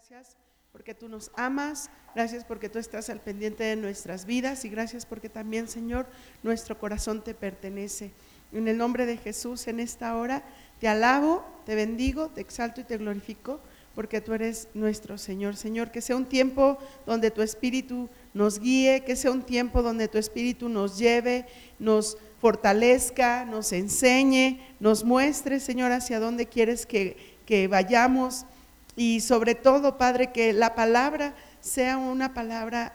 [0.00, 0.34] Gracias
[0.72, 5.04] porque tú nos amas, gracias porque tú estás al pendiente de nuestras vidas y gracias
[5.04, 6.06] porque también, Señor,
[6.42, 8.10] nuestro corazón te pertenece.
[8.50, 10.42] En el nombre de Jesús, en esta hora,
[10.78, 13.60] te alabo, te bendigo, te exalto y te glorifico
[13.94, 15.54] porque tú eres nuestro Señor.
[15.54, 20.08] Señor, que sea un tiempo donde tu Espíritu nos guíe, que sea un tiempo donde
[20.08, 21.44] tu Espíritu nos lleve,
[21.78, 28.46] nos fortalezca, nos enseñe, nos muestre, Señor, hacia dónde quieres que, que vayamos
[29.00, 32.92] y sobre todo, Padre, que la palabra sea una palabra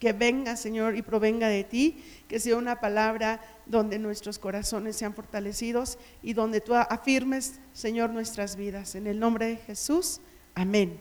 [0.00, 5.14] que venga, Señor, y provenga de ti, que sea una palabra donde nuestros corazones sean
[5.14, 8.96] fortalecidos y donde tú afirmes, Señor, nuestras vidas.
[8.96, 10.20] En el nombre de Jesús,
[10.52, 10.98] amén.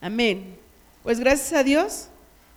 [0.00, 0.56] Amén.
[1.02, 2.08] Pues gracias a Dios,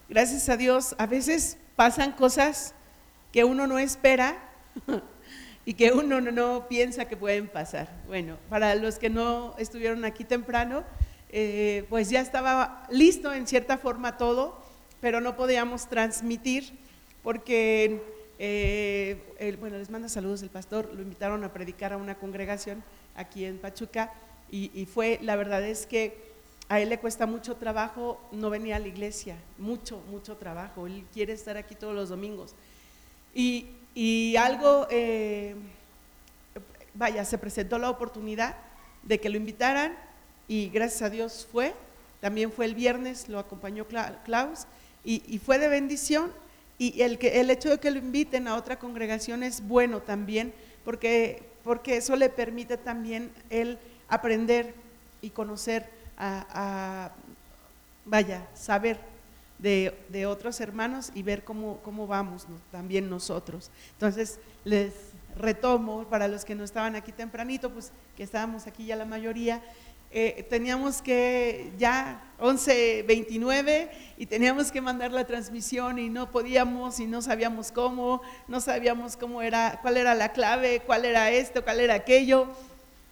[0.07, 2.75] gracias a Dios, a veces pasan cosas
[3.31, 4.37] que uno no espera
[5.65, 7.88] y que uno no, piensa que pueden pasar.
[8.07, 10.84] Bueno, para los que no estuvieron aquí temprano,
[11.29, 14.59] eh, pues ya estaba listo en cierta forma todo,
[14.99, 16.73] pero no podíamos transmitir
[17.23, 18.01] porque,
[18.39, 22.84] eh, bueno, les manda saludos el pastor, lo invitaron a predicar a una congregación
[23.15, 24.12] aquí en Pachuca
[24.49, 26.32] y, y fue, la verdad es que
[26.70, 31.05] a él le cuesta mucho trabajo no venir a la iglesia, mucho, mucho trabajo, él
[31.13, 32.55] quiere estar aquí todos los domingos.
[33.35, 35.55] Y, y algo, eh,
[36.93, 38.55] vaya, se presentó la oportunidad
[39.03, 39.98] de que lo invitaran
[40.48, 41.73] y gracias a Dios fue.
[42.20, 44.67] También fue el viernes, lo acompañó Klaus
[45.03, 46.31] y, fue de bendición.
[46.77, 50.53] Y el, que, el hecho de que lo inviten a otra congregación es bueno también,
[50.83, 54.73] porque, porque eso le permite también él aprender
[55.21, 57.11] y conocer a,
[58.05, 58.99] vaya, saber
[59.62, 63.70] de, otros hermanos y ver cómo, cómo vamos también nosotros.
[63.93, 64.94] Entonces, les
[65.35, 69.62] retomo, para los que no estaban aquí tempranito, pues que estábamos aquí ya la mayoría,
[70.13, 77.07] eh, teníamos que ya 11.29 y teníamos que mandar la transmisión y no podíamos y
[77.07, 81.79] no sabíamos cómo, no sabíamos cómo era, cuál era la clave, cuál era esto, cuál
[81.79, 82.47] era aquello.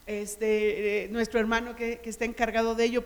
[0.08, 3.06] Este, eh, nuestro hermano que, que está encargado de ello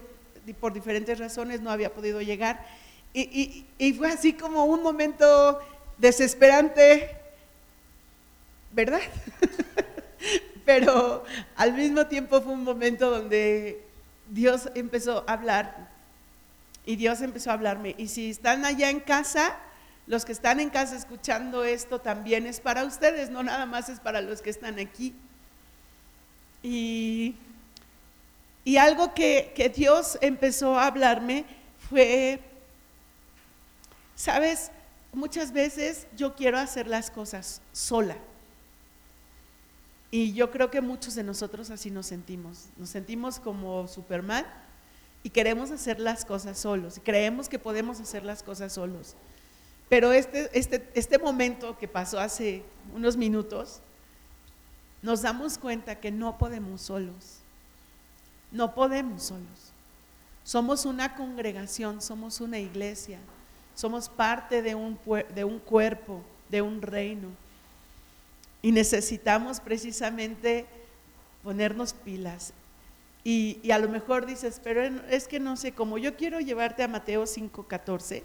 [0.60, 2.66] por diferentes razones no había podido llegar
[3.14, 5.60] y, fue así como un momento
[5.98, 7.16] desesperante,
[8.72, 9.02] ¿verdad?
[10.66, 11.24] Pero
[11.56, 13.84] al mismo tiempo fue un momento donde
[14.30, 15.92] Dios empezó a hablar
[16.86, 17.94] y Dios empezó a hablarme.
[17.98, 19.58] Y si están allá en casa,
[20.08, 24.00] los que están en casa escuchando esto también es para ustedes, no nada más es
[24.00, 25.14] para los que están aquí.
[26.64, 27.36] Y,
[28.80, 31.46] algo que, que Dios empezó a hablarme
[31.90, 32.40] fue
[34.16, 34.72] Sabes,
[35.12, 38.18] muchas veces yo quiero hacer las cosas sola.
[40.12, 42.68] Y yo creo que muchos de nosotros así nos sentimos.
[42.78, 44.46] Nos sentimos como Superman
[45.24, 46.98] y queremos hacer las cosas solos.
[46.98, 49.16] Y creemos que podemos hacer las cosas solos.
[49.90, 52.64] Pero este, este, este momento que pasó hace
[52.94, 53.80] unos minutos,
[55.02, 57.40] nos damos cuenta que no podemos solos.
[58.52, 59.74] No podemos solos.
[60.44, 63.20] Somos una congregación, somos una iglesia.
[63.76, 65.00] Somos parte de un,
[65.34, 67.30] de un cuerpo, de un reino.
[68.62, 70.66] Y necesitamos precisamente
[71.44, 72.54] ponernos pilas.
[73.24, 75.98] Y, a lo mejor dices, pero es que no sé cómo.
[75.98, 78.24] Yo quiero llevarte a Mateo 5:14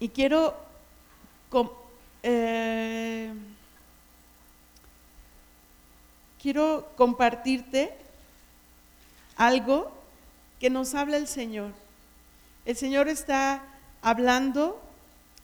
[0.00, 0.54] y quiero
[2.22, 3.32] eh,
[6.42, 7.96] quiero compartirte
[9.36, 9.90] algo
[10.58, 11.72] que nos habla el Señor.
[12.66, 13.62] El Señor está
[14.02, 14.82] hablando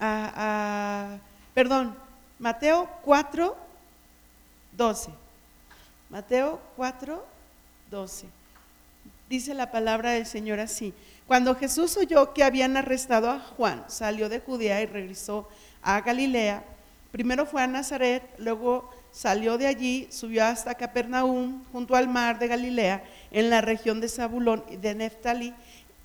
[0.01, 1.19] a,
[1.55, 1.97] perdón,
[2.41, 3.57] Mateo 4,
[4.77, 5.11] 12.
[6.11, 7.25] Mateo 4,
[7.93, 8.27] 12.
[9.29, 10.93] Dice la palabra del Señor así.
[11.29, 15.49] Cuando Jesús oyó que habían arrestado a Juan, salió de Judea y regresó
[15.81, 16.65] a Galilea.
[17.13, 22.49] Primero fue a Nazaret, luego salió de allí, subió hasta Capernaum, junto al mar de
[22.49, 25.55] Galilea, en la región de Zabulón y de Neftalí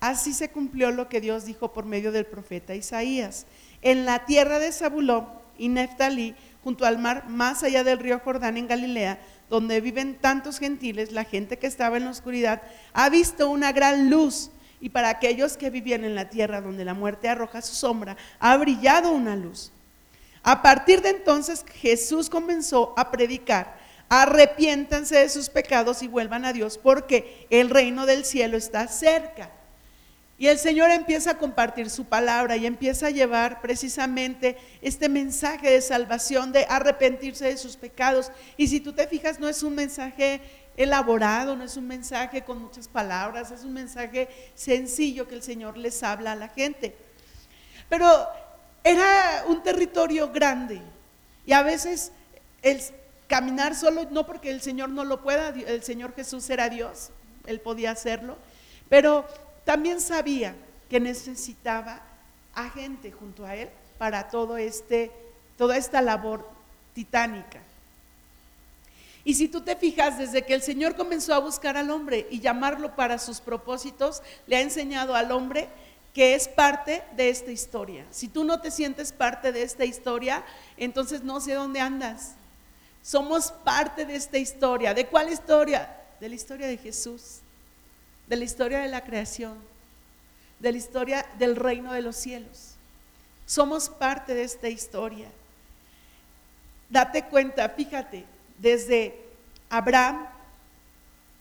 [0.00, 3.46] Así se cumplió lo que Dios dijo por medio del profeta Isaías.
[3.82, 8.56] En la tierra de Zabulón y Neftalí, junto al mar, más allá del río Jordán
[8.56, 9.18] en Galilea,
[9.50, 12.62] donde viven tantos gentiles, la gente que estaba en la oscuridad,
[12.92, 14.50] ha visto una gran luz.
[14.80, 18.56] Y para aquellos que vivían en la tierra donde la muerte arroja su sombra, ha
[18.56, 19.72] brillado una luz.
[20.44, 23.76] A partir de entonces Jesús comenzó a predicar,
[24.08, 29.50] arrepiéntanse de sus pecados y vuelvan a Dios, porque el reino del cielo está cerca.
[30.38, 35.68] Y el Señor empieza a compartir su palabra y empieza a llevar precisamente este mensaje
[35.68, 38.30] de salvación, de arrepentirse de sus pecados.
[38.56, 40.40] Y si tú te fijas, no es un mensaje
[40.76, 45.76] elaborado, no es un mensaje con muchas palabras, es un mensaje sencillo que el Señor
[45.76, 46.94] les habla a la gente.
[47.88, 48.28] Pero
[48.84, 50.80] era un territorio grande
[51.44, 52.12] y a veces
[52.62, 52.80] el
[53.26, 57.10] caminar solo, no porque el Señor no lo pueda, el Señor Jesús era Dios,
[57.46, 58.38] Él podía hacerlo,
[58.88, 59.26] pero
[59.68, 60.56] también sabía
[60.88, 62.00] que necesitaba
[62.54, 63.68] a gente junto a Él
[63.98, 65.10] para todo este,
[65.58, 66.48] toda esta labor
[66.94, 67.60] titánica.
[69.24, 72.40] Y si tú te fijas, desde que el Señor comenzó a buscar al hombre y
[72.40, 75.68] llamarlo para sus propósitos, le ha enseñado al hombre
[76.14, 78.06] que es parte de esta historia.
[78.10, 80.46] Si tú no te sientes parte de esta historia,
[80.78, 82.36] entonces no sé dónde andas.
[83.02, 84.94] Somos parte de esta historia.
[84.94, 85.94] ¿De cuál historia?
[86.20, 87.42] De la historia de Jesús,
[88.28, 89.56] de la historia de la creación,
[90.58, 92.74] de la historia del reino de los cielos.
[93.46, 95.28] Somos parte de esta historia.
[96.90, 98.26] Date cuenta, fíjate,
[98.58, 99.18] desde
[99.70, 100.26] Abraham,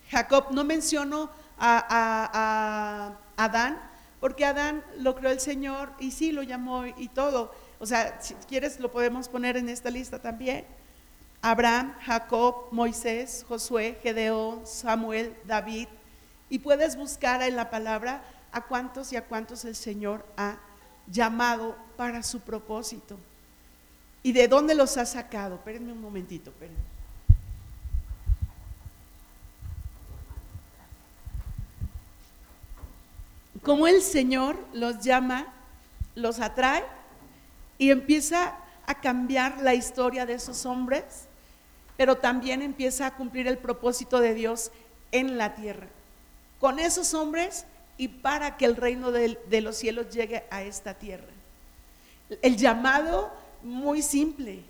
[0.10, 1.30] Jacob, no menciono
[1.60, 3.80] a, Adán,
[4.20, 7.54] porque Adán lo creó el Señor y sí lo llamó y todo.
[7.80, 10.66] O sea, si quieres lo podemos poner en esta lista también.
[11.42, 15.88] Abraham, Jacob, Moisés, Josué, Gedeón, Samuel, David.
[16.50, 18.22] Y puedes buscar en la palabra
[18.52, 20.58] a cuántos y a cuántos el Señor ha
[21.08, 23.18] llamado para su propósito.
[24.24, 25.56] ¿Y de dónde los ha sacado?
[25.56, 26.80] Espérenme un momentito, espérenme.
[33.64, 35.48] Como el Señor los llama,
[36.16, 36.86] los atrae
[37.78, 38.56] y empieza
[38.86, 41.28] a cambiar la historia de esos hombres,
[41.98, 44.72] pero también empieza a cumplir el propósito de Dios
[45.12, 45.88] en la tierra.
[46.60, 47.66] Con esos hombres
[47.98, 51.28] y para que el reino de, los cielos llegue a esta tierra.
[52.42, 53.32] El llamado
[53.64, 54.64] muy simple.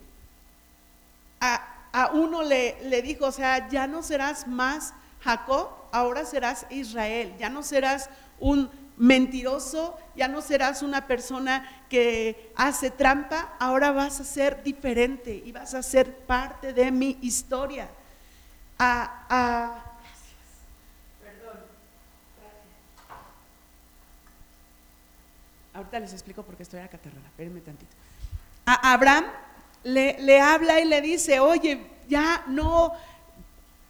[1.39, 7.33] A, uno le, le dijo, o sea, ya no serás más Jacob, ahora serás Israel,
[7.39, 14.19] ya no serás un mentiroso, ya no serás una persona que hace trampa, ahora vas
[14.19, 17.89] a ser diferente y vas a ser parte de mi historia.
[18.79, 19.86] A, Perdón.
[25.77, 27.95] Ahorita les explico por qué estoy acá catarrada, espérenme tantito.
[28.65, 29.25] A Abraham
[29.83, 32.93] le, le habla y le dice, oye, ya no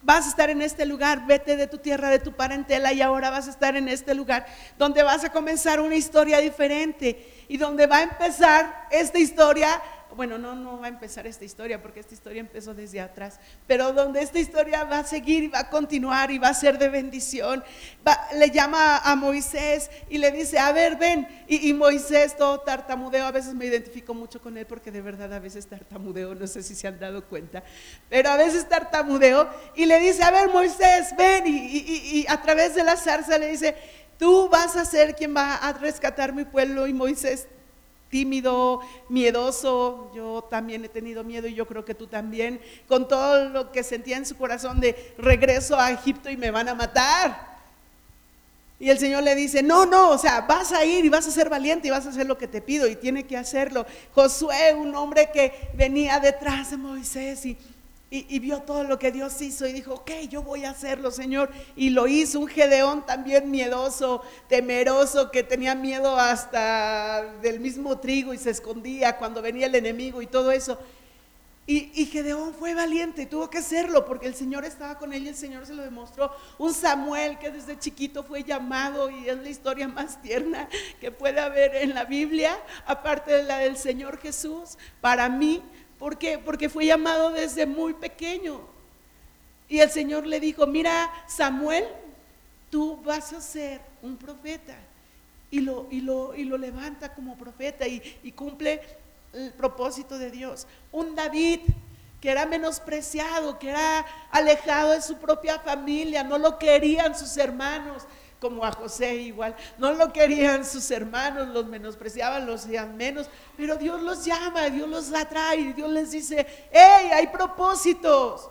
[0.02, 3.30] vas a estar en este lugar, vete de tu tierra, de tu parentela y ahora
[3.30, 4.44] vas a estar en este lugar
[4.76, 9.80] donde vas a comenzar una historia diferente y donde va a empezar esta historia
[10.16, 13.92] bueno, no, no va a empezar esta historia porque esta historia empezó desde atrás, pero
[13.92, 16.88] donde esta historia va a seguir y va a continuar y va a ser de
[16.88, 17.62] bendición.
[18.34, 21.28] le llama a Moisés y le dice, a ver, ven.
[21.46, 25.38] Y, Moisés todo tartamudeo, a veces me identifico mucho con él porque de verdad a
[25.38, 27.62] veces tartamudeo, no sé si se han dado cuenta,
[28.08, 31.46] pero a veces tartamudeo y le dice, a ver, Moisés, ven.
[31.46, 33.76] Y, y a través de la zarza le dice,
[34.18, 36.86] tú vas a ser quien va a rescatar mi pueblo.
[36.86, 37.46] Y Moisés
[38.10, 43.48] tímido, miedoso, yo también he tenido miedo y yo creo que tú también, con todo
[43.48, 47.48] lo que sentía en su corazón de regreso a Egipto y me van a matar.
[48.80, 51.32] Y el Señor le dice, no, no, o sea, vas a ir y vas a
[51.32, 53.84] ser valiente y vas a hacer lo que te pido y tiene que hacerlo.
[54.12, 57.58] Josué, un hombre que venía detrás de Moisés y
[58.10, 61.50] y, vio todo lo que Dios hizo y dijo, ok, yo voy a hacerlo, Señor.
[61.76, 68.32] Y lo hizo un Gedeón también miedoso, temeroso, que tenía miedo hasta del mismo trigo
[68.32, 70.78] y se escondía cuando venía el enemigo y todo eso.
[71.66, 75.28] Y, y, Gedeón fue valiente, tuvo que hacerlo porque el Señor estaba con él y
[75.28, 76.34] el Señor se lo demostró.
[76.56, 80.66] Un Samuel que desde chiquito fue llamado y es la historia más tierna
[80.98, 84.78] que puede haber en la Biblia, aparte de la del Señor Jesús.
[85.02, 85.62] Para mí,
[85.98, 86.38] ¿Por qué?
[86.38, 88.60] Porque fue llamado desde muy pequeño.
[89.68, 91.84] Y el Señor le dijo, mira, Samuel,
[92.70, 94.76] tú vas a ser un profeta.
[95.50, 98.80] Y lo, y lo, y lo levanta como profeta y, y cumple
[99.32, 100.66] el propósito de Dios.
[100.92, 101.60] Un David
[102.20, 108.04] que era menospreciado, que era alejado de su propia familia, no lo querían sus hermanos,
[108.40, 109.54] como a José igual.
[109.78, 114.88] No lo querían sus hermanos, los menospreciaban, los hacían menos, pero Dios los llama, Dios
[114.88, 118.48] los atrae, Dios les dice, hey, hay propósitos,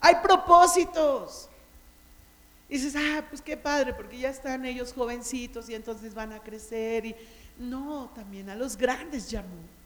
[0.00, 1.48] hay propósitos.
[2.68, 6.38] Y dices, ah, pues qué padre, porque ya están ellos jovencitos y entonces van a
[6.38, 7.04] crecer.
[7.04, 7.16] Y
[7.58, 9.79] no, también a los grandes llamó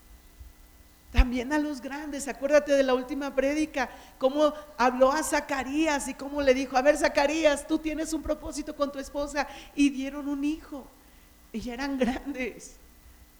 [1.14, 2.26] también a los grandes.
[2.26, 6.96] Acuérdate de la última prédica, cómo habló a Zacarías y cómo le dijo, a ver
[6.96, 10.84] Zacarías, tú tienes un propósito con tu esposa y dieron un hijo
[11.52, 12.74] y ya eran grandes.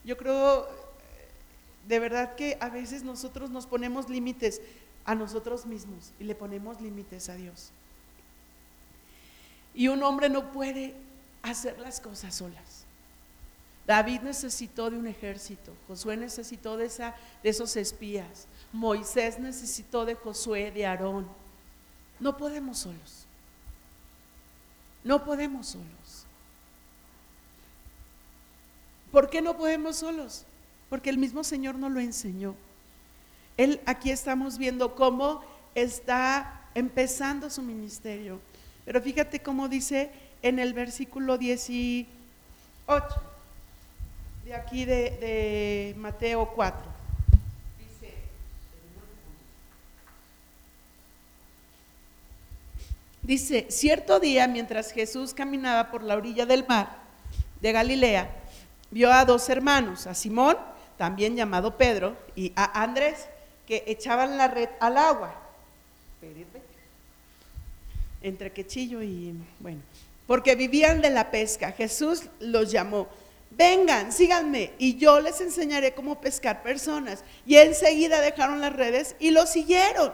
[0.05, 0.69] Yo creo
[1.89, 4.61] de verdad que a veces nosotros nos ponemos límites
[5.05, 7.73] a nosotros mismos y le ponemos límites a Dios.
[9.75, 10.95] Y un hombre no puede
[11.43, 12.84] hacer las cosas solas.
[13.87, 16.91] David necesitó de un ejército, Josué necesitó de,
[17.43, 21.29] esos espías, Moisés necesitó de Josué, de Aarón.
[22.19, 23.27] No podemos solos.
[25.03, 26.27] No podemos solos.
[29.13, 30.45] ¿Por qué no podemos solos?
[30.89, 32.55] Porque el mismo Señor nos lo enseñó.
[33.59, 38.41] Él aquí estamos viendo cómo está empezando su ministerio.
[38.87, 40.11] Pero fíjate cómo dice
[40.43, 43.34] en el versículo 18
[44.45, 46.83] de aquí de, de Mateo 4.
[47.79, 48.15] Dice,
[53.23, 56.99] dice, cierto día mientras Jesús caminaba por la orilla del mar
[57.63, 58.31] de Galilea,
[58.91, 60.59] vio a dos hermanos, a Simón,
[60.99, 63.27] también llamado Pedro, y a Andrés,
[63.67, 65.41] que echaban la red al agua.
[68.21, 69.81] Entre quechillo y bueno,
[70.27, 71.73] porque vivían de la pesca.
[71.73, 73.09] Jesús los llamó,
[73.57, 77.25] vengan, síganme, y yo les enseñaré cómo pescar personas.
[77.47, 80.13] Y enseguida dejaron las redes y lo siguieron.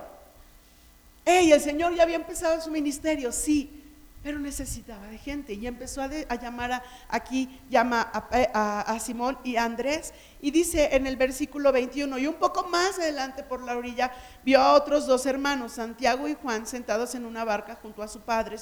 [1.25, 3.81] Ey, el Señor ya había empezado su ministerio, sí,
[4.23, 9.65] pero necesitaba de gente y empezó a, llamar a, aquí, llama a, Simón y a
[9.65, 14.13] Andrés y dice en el versículo 21, y un poco más adelante por la orilla
[14.45, 18.21] vio a otros dos hermanos, Santiago y Juan, sentados en una barca junto a su
[18.21, 18.57] padre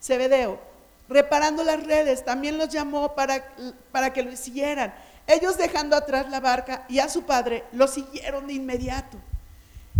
[0.00, 0.60] Zebedeo,
[1.08, 3.44] reparando las redes, también los llamó para,
[3.92, 4.94] para que lo siguieran.
[5.26, 9.18] Ellos dejando atrás la barca y a su padre, lo siguieron de inmediato.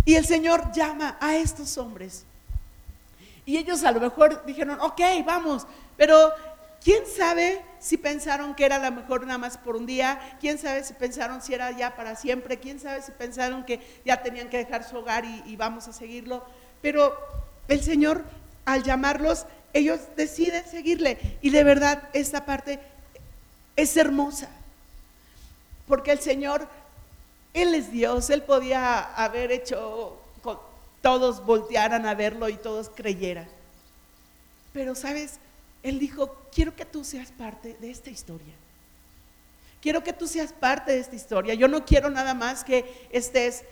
[0.05, 2.25] Y el Señor llama a estos hombres
[3.45, 6.31] y ellos a lo mejor dijeron, ok, vamos, pero
[6.83, 10.57] quién sabe si pensaron que era a lo mejor nada más por un día, quién
[10.57, 14.49] sabe si pensaron si era ya para siempre, quién sabe si pensaron que ya tenían
[14.49, 16.43] que dejar su hogar y, vamos a seguirlo.
[16.81, 17.15] Pero
[17.67, 18.23] el Señor,
[18.65, 19.45] al llamarlos,
[19.75, 21.17] ellos deciden seguirle.
[21.41, 22.79] Y de verdad, esta parte
[23.75, 24.49] es hermosa.
[25.85, 26.67] Porque el Señor,
[27.53, 30.17] Él es Dios, Él podía haber hecho
[31.01, 33.47] todos voltearan a verlo y todos creyeran.
[34.73, 35.35] Pero, ¿sabes?
[35.83, 38.55] Él dijo, quiero que tú seas parte de esta historia.
[39.81, 41.53] Quiero que tú seas parte de esta historia.
[41.53, 43.65] Yo no quiero nada más que estés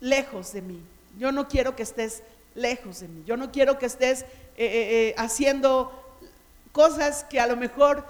[0.00, 0.80] lejos de mí.
[1.18, 2.22] Yo no quiero que estés
[2.54, 3.22] lejos de mí.
[3.26, 4.26] Yo no quiero que estés eh,
[4.56, 5.92] eh, eh, haciendo
[6.72, 8.04] cosas que a lo mejor,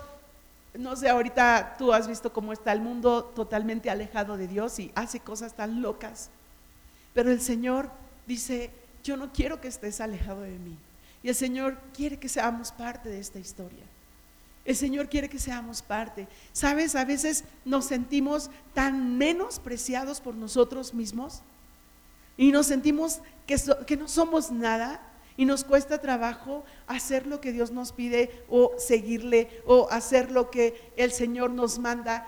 [0.75, 4.93] no sé, ahorita tú has visto cómo está el mundo totalmente alejado de Dios y
[4.95, 6.31] hace cosas tan locas.
[7.15, 7.91] Pero el Señor
[8.27, 8.71] dice,
[9.03, 10.77] yo no quiero que estés alejado de mí.
[11.23, 13.85] Y el Señor quiere que seamos parte de esta historia.
[14.65, 16.29] El Señor quiere que seamos parte.
[16.53, 21.43] Sabes, a veces nos sentimos tan menospreciados por nosotros mismos
[22.41, 23.57] y nos sentimos que,
[23.87, 24.99] que no somos nada
[25.37, 30.51] y nos cuesta trabajo hacer lo que Dios nos pide o seguirle o hacer lo
[30.51, 32.27] que el Señor nos manda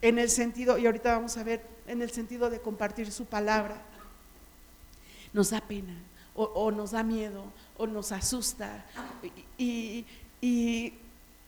[0.00, 3.76] en el sentido, y ahorita vamos a ver, en el sentido de compartir su palabra
[5.34, 5.96] nos da pena
[6.34, 7.44] o, nos da miedo
[7.76, 8.86] o nos asusta.
[9.58, 10.06] Y,
[10.40, 10.94] y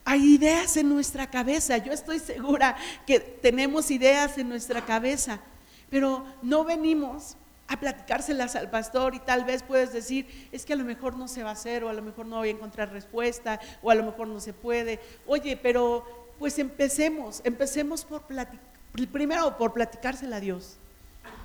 [0.05, 1.79] hay ideas en nuestra cabeza.
[1.79, 5.41] Yo estoy segura que tenemos ideas en nuestra cabeza,
[5.89, 10.77] pero no venimos a platicárselas al pastor y tal vez puedes decir, es que a
[10.77, 12.93] lo mejor no se va a hacer o a lo mejor no voy a encontrar
[12.93, 15.01] respuesta o a lo mejor no se puede.
[15.27, 16.05] Oye, pero
[16.39, 18.65] pues empecemos, empecemos por platicar,
[19.13, 20.77] primero por platicársela a Dios.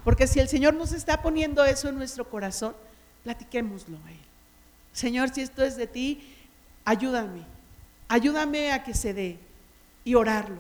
[0.03, 2.75] Porque si el Señor nos está poniendo eso en nuestro corazón,
[3.23, 4.19] platiquémoslo a Él.
[4.93, 6.35] Señor, si esto es de ti,
[6.85, 7.45] ayúdame.
[8.07, 9.38] Ayúdame a que se dé
[10.03, 10.57] y orarlo.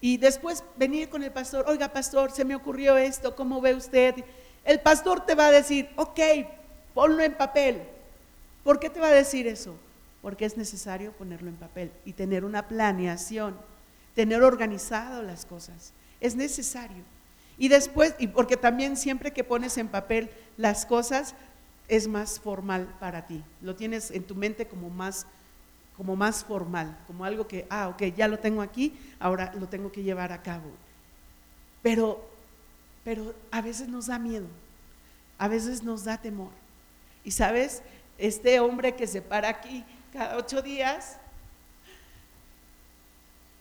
[0.00, 4.16] Y después venir con el pastor, oiga pastor, se me ocurrió esto, ¿cómo ve usted?
[4.64, 6.20] El pastor te va a decir, ok,
[6.94, 7.82] ponlo en papel.
[8.62, 9.74] ¿Por qué te va a decir eso?
[10.20, 13.56] Porque es necesario ponerlo en papel y tener una planeación,
[14.14, 15.92] tener organizado las cosas.
[16.20, 17.02] Es necesario.
[17.58, 21.34] Y después, y porque también siempre que pones en papel las cosas,
[21.88, 23.42] es más formal para ti.
[23.60, 25.26] Lo tienes en tu mente como más,
[25.96, 29.92] como más formal, como algo que, ah, ok, ya lo tengo aquí, ahora lo tengo
[29.92, 30.70] que llevar a cabo.
[31.82, 32.31] Pero,
[33.04, 34.46] pero a veces nos da miedo,
[35.38, 36.52] a veces nos da temor.
[37.24, 37.82] Y sabes,
[38.18, 41.18] este hombre que se para aquí cada ocho días,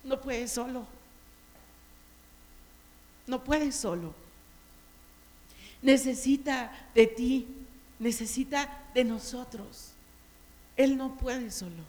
[0.03, 0.85] no puede solo
[3.31, 4.13] no puede solo.
[5.81, 7.47] Necesita de ti,
[7.97, 9.93] necesita de nosotros.
[10.77, 11.83] Él no puede solo.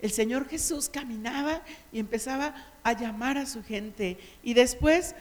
[0.00, 4.18] El Señor Jesús caminaba y empezaba a llamar a su gente.
[4.42, 5.14] Y después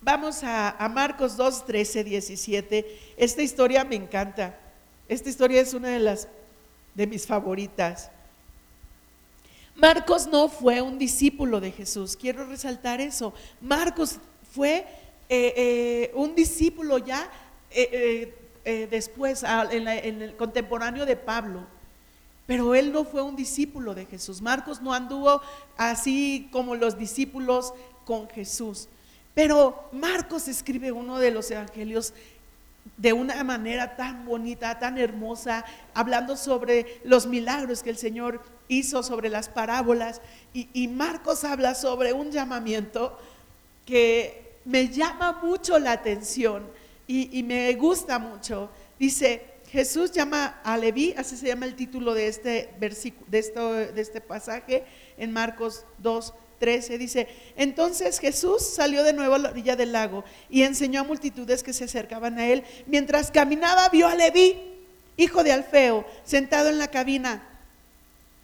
[0.00, 3.14] vamos a, Marcos 2, 13, 17.
[3.16, 4.58] Esta historia me encanta.
[5.08, 6.28] Esta historia es una de las
[6.94, 8.10] de mis favoritas.
[9.74, 13.34] Marcos no fue un discípulo de Jesús, quiero resaltar eso.
[13.60, 14.18] Marcos
[14.54, 14.86] fue
[15.28, 17.30] eh, eh, un discípulo ya
[17.70, 18.32] eh,
[18.90, 21.66] después, en, en el contemporáneo de Pablo.
[22.46, 24.40] Pero él no fue un discípulo de Jesús.
[24.40, 25.42] Marcos no anduvo
[25.76, 27.74] así como los discípulos
[28.04, 28.88] con Jesús.
[29.36, 32.14] Pero Marcos escribe uno de los evangelios
[32.96, 35.62] de una manera tan bonita, tan hermosa,
[35.92, 40.22] hablando sobre los milagros que el Señor hizo, sobre las parábolas.
[40.54, 43.18] Y, Marcos habla sobre un llamamiento
[43.84, 46.66] que me llama mucho la atención
[47.06, 48.70] y, me gusta mucho.
[48.98, 54.00] Dice, Jesús llama a Leví, así se llama el título de este, versículo, de, de
[54.00, 54.86] este pasaje
[55.18, 60.24] en Marcos 2, 13 dice, entonces Jesús salió de nuevo a la orilla del lago
[60.50, 62.64] y enseñó a multitudes que se acercaban a él.
[62.86, 64.56] Mientras caminaba vio a Leví,
[65.16, 67.46] hijo de Alfeo, sentado en la cabina.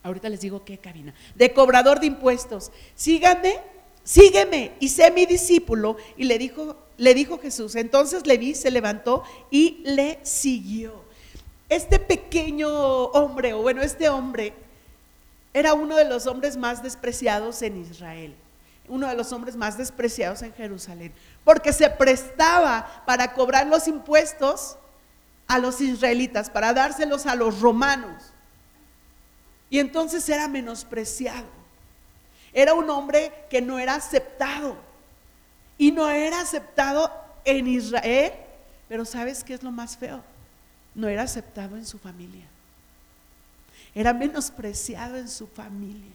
[0.03, 2.73] Ahorita les digo qué cabina, de cobrador de impuestos.
[2.95, 3.59] Síganme,
[4.03, 5.97] sígueme y sé mi discípulo.
[6.17, 7.77] Y le dijo, le dijo Jesús.
[7.77, 11.05] Entonces Leví se levantó y le siguió.
[11.69, 14.53] Este pequeño hombre, o bueno, este hombre
[15.55, 18.35] era uno de los hombres más despreciados en Israel,
[18.89, 21.13] uno de los hombres más despreciados en Jerusalén,
[21.45, 24.77] porque se prestaba para cobrar los impuestos
[25.47, 28.33] a los israelitas, para dárselos a los romanos.
[29.69, 31.47] Y entonces era menospreciado.
[32.53, 34.77] Era un hombre que no era aceptado.
[35.79, 37.11] Y no era aceptado
[37.45, 38.33] en Israel,
[38.89, 40.23] pero ¿sabes qué es lo más feo?
[40.95, 42.52] No era aceptado en su familia
[43.95, 46.13] era menospreciado en su familia.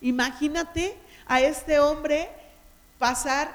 [0.00, 0.96] Imagínate
[1.26, 2.30] a este hombre
[2.98, 3.54] pasar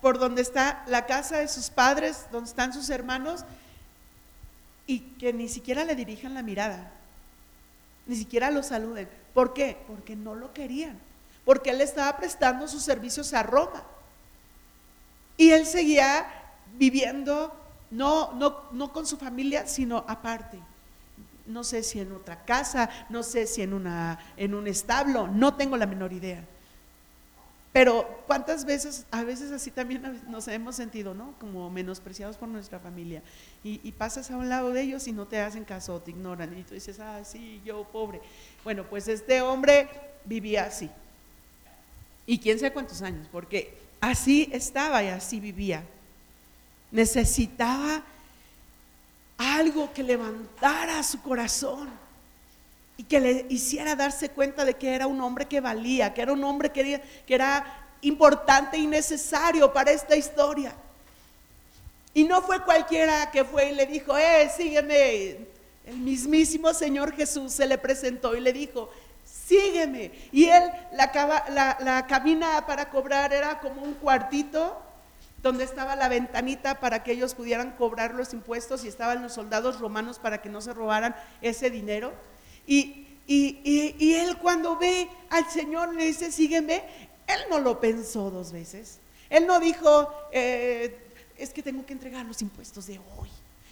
[0.00, 3.44] por donde está la casa de sus padres, donde están sus hermanos,
[4.86, 6.90] y que ni siquiera le dirijan la mirada,
[8.06, 9.08] ni siquiera lo saluden.
[9.32, 9.78] ¿Por qué?
[9.86, 10.98] Porque no lo querían,
[11.44, 13.84] porque él estaba prestando sus servicios a Roma.
[15.36, 16.26] Y él seguía
[16.76, 17.54] viviendo,
[17.90, 20.58] no, con su familia, sino aparte
[21.46, 25.54] no sé si en otra casa, no sé si en, una, en un establo, no
[25.54, 26.44] tengo la menor idea.
[27.74, 31.34] Pero cuántas veces, a veces así también nos hemos sentido, ¿no?
[31.40, 33.20] Como menospreciados por nuestra familia.
[33.64, 36.56] Y, pasas a un lado de ellos y no te hacen caso, te ignoran.
[36.56, 38.20] Y tú dices, ah, sí, yo pobre.
[38.62, 39.88] Bueno, pues este hombre
[40.24, 40.88] vivía así.
[42.26, 45.82] Y quién sabe cuántos años, porque así estaba y así vivía.
[46.92, 48.04] Necesitaba
[49.38, 51.90] algo que levantara su corazón
[52.96, 56.32] y que le hiciera darse cuenta de que era un hombre que valía, que era
[56.32, 60.74] un hombre que, era importante y necesario para esta historia.
[62.12, 65.52] Y no fue cualquiera que fue y le dijo, eh, sígueme.
[65.84, 68.90] El mismísimo Señor Jesús se le presentó y le dijo,
[69.24, 70.12] sígueme.
[70.30, 71.10] Y él, la,
[71.50, 74.83] la, la cabina para cobrar era como un cuartito
[75.44, 79.78] donde estaba la ventanita para que ellos pudieran cobrar los impuestos y estaban los soldados
[79.78, 82.14] romanos para que no se robaran ese dinero.
[82.66, 86.82] Y, y, él cuando ve al Señor le dice, sígueme,
[87.26, 89.00] él no lo pensó dos veces.
[89.28, 90.98] Él no dijo, eh,
[91.36, 93.28] es que tengo que entregar los impuestos de hoy,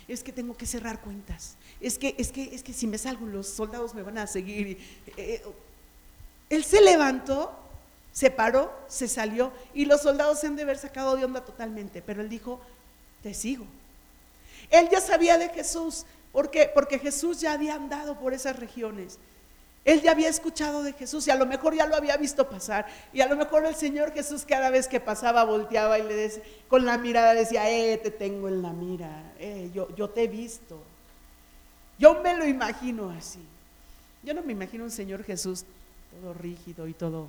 [0.08, 3.24] es que tengo que cerrar cuentas, es que, es que, es que si me salgo
[3.24, 4.78] los soldados me van a seguir.
[5.16, 5.42] Eh,
[6.50, 7.61] él se levantó
[8.12, 12.02] se paró, se salió y los soldados se han de haber sacado de onda totalmente,
[12.02, 12.60] pero él dijo,
[13.22, 13.64] te sigo.
[14.70, 19.18] Él ya sabía de Jesús, porque, porque Jesús ya había andado por esas regiones.
[19.84, 22.86] Él ya había escuchado de Jesús y a lo mejor ya lo había visto pasar.
[23.12, 26.42] Y a lo mejor el Señor Jesús cada vez que pasaba volteaba y le decía,
[26.68, 30.28] con la mirada decía, eh, te tengo en la mira, eh, yo, yo te he
[30.28, 30.80] visto.
[31.98, 33.40] Yo me lo imagino así.
[34.22, 35.64] Yo no me imagino un Señor Jesús
[36.12, 37.26] todo rígido y todo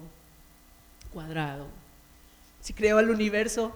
[1.13, 1.67] cuadrado.
[2.61, 3.71] Si creó el universo,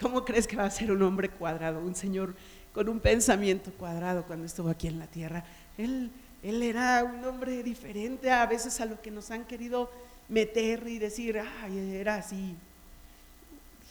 [0.00, 1.80] ¿cómo crees que va a ser un hombre cuadrado?
[1.80, 2.34] Un señor
[2.72, 5.44] con un pensamiento cuadrado cuando estuvo aquí en la tierra.
[5.78, 6.10] Él,
[6.42, 9.90] él era un hombre diferente a veces a lo que nos han querido
[10.28, 12.54] meter y decir, ay, era así.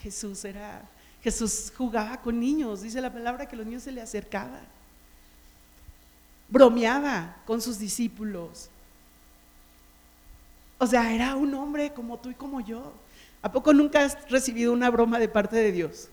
[0.04, 0.84] Jesús era,
[1.24, 4.66] Jesús jugaba con niños, dice la palabra que los niños se le acercaban.
[6.48, 8.70] Bromeaba con sus discípulos.
[10.78, 12.94] O sea, era un hombre como tú y como yo.
[13.42, 16.10] ¿A poco nunca has recibido una broma de parte de Dios?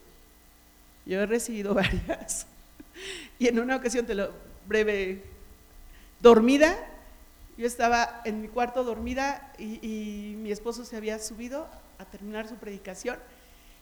[1.06, 2.46] Yo he recibido varias.
[3.38, 4.30] Y en una ocasión, te lo
[4.66, 5.22] breve,
[6.20, 6.76] dormida,
[7.56, 12.56] yo estaba en mi cuarto dormida y, mi esposo se había subido a terminar su
[12.56, 13.16] predicación.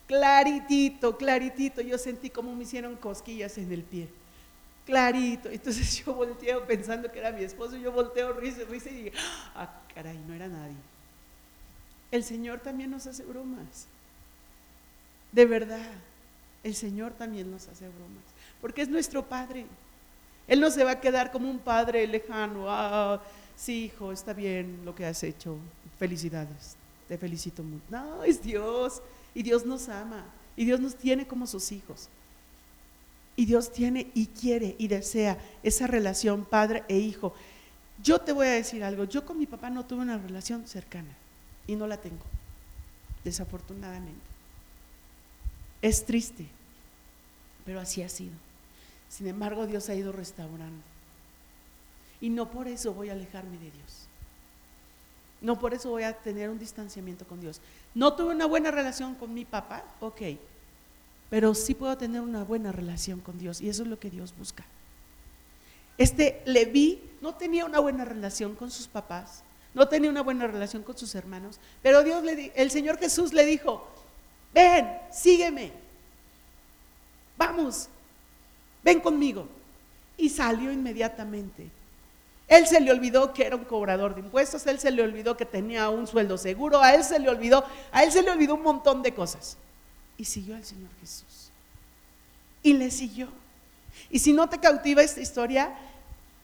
[0.07, 4.09] Claritito, claritito, yo sentí como me hicieron cosquillas en el pie.
[4.91, 5.49] Clarito.
[5.53, 9.13] Entonces yo volteo pensando que era mi esposo, yo volteo, risa, risa y dije,
[9.55, 10.77] ah, caray, no era nadie.
[12.11, 13.87] El Señor también nos hace bromas.
[15.33, 15.93] De verdad,
[16.65, 18.25] el Señor también nos hace bromas,
[18.61, 19.67] porque es nuestro Padre.
[20.49, 22.65] Él no se va a quedar como un padre lejano.
[22.69, 23.23] Ah,
[23.55, 25.57] sí, hijo, está bien lo que has hecho.
[25.97, 26.75] Felicidades,
[27.07, 27.85] te felicito mucho.
[27.89, 29.01] No, es Dios.
[29.33, 30.25] Y Dios nos ama.
[30.57, 32.09] Y Dios nos tiene como sus hijos.
[33.37, 37.35] Y Dios tiene y quiere y desea esa relación padre e hijo.
[38.03, 39.05] Yo te voy a decir algo.
[39.05, 41.17] Yo con mi papá no tuve una relación cercana.
[41.67, 42.23] Y no la tengo.
[43.25, 44.21] Desafortunadamente.
[45.83, 46.47] Es triste.
[47.65, 48.35] Pero así ha sido.
[49.09, 50.83] Sin embargo, Dios ha ido restaurando.
[52.21, 54.07] Y no por eso voy a alejarme de Dios.
[55.41, 57.61] No por eso voy a tener un distanciamiento con Dios.
[57.95, 60.21] No tuve una buena relación con mi papá, ok,
[61.31, 64.35] pero sí puedo tener una buena relación con Dios y eso es lo que Dios
[64.37, 64.65] busca.
[65.97, 70.83] Este Leví no tenía una buena relación con sus papás, no tenía una buena relación
[70.83, 73.87] con sus hermanos, pero Dios le el Señor Jesús le dijo,
[74.53, 75.73] ven, sígueme,
[77.37, 77.89] vamos,
[78.83, 79.47] ven conmigo.
[80.17, 81.71] Y salió inmediatamente.
[82.47, 85.47] Él se le olvidó que era un cobrador de impuestos, él se le olvidó que
[85.47, 88.63] tenía un sueldo seguro, a él se le olvidó, a él se le olvidó un
[88.63, 89.57] montón de cosas.
[90.21, 91.51] Y siguió al Señor Jesús.
[92.63, 93.29] Y le siguió.
[94.11, 95.75] Y si no te cautiva esta historia,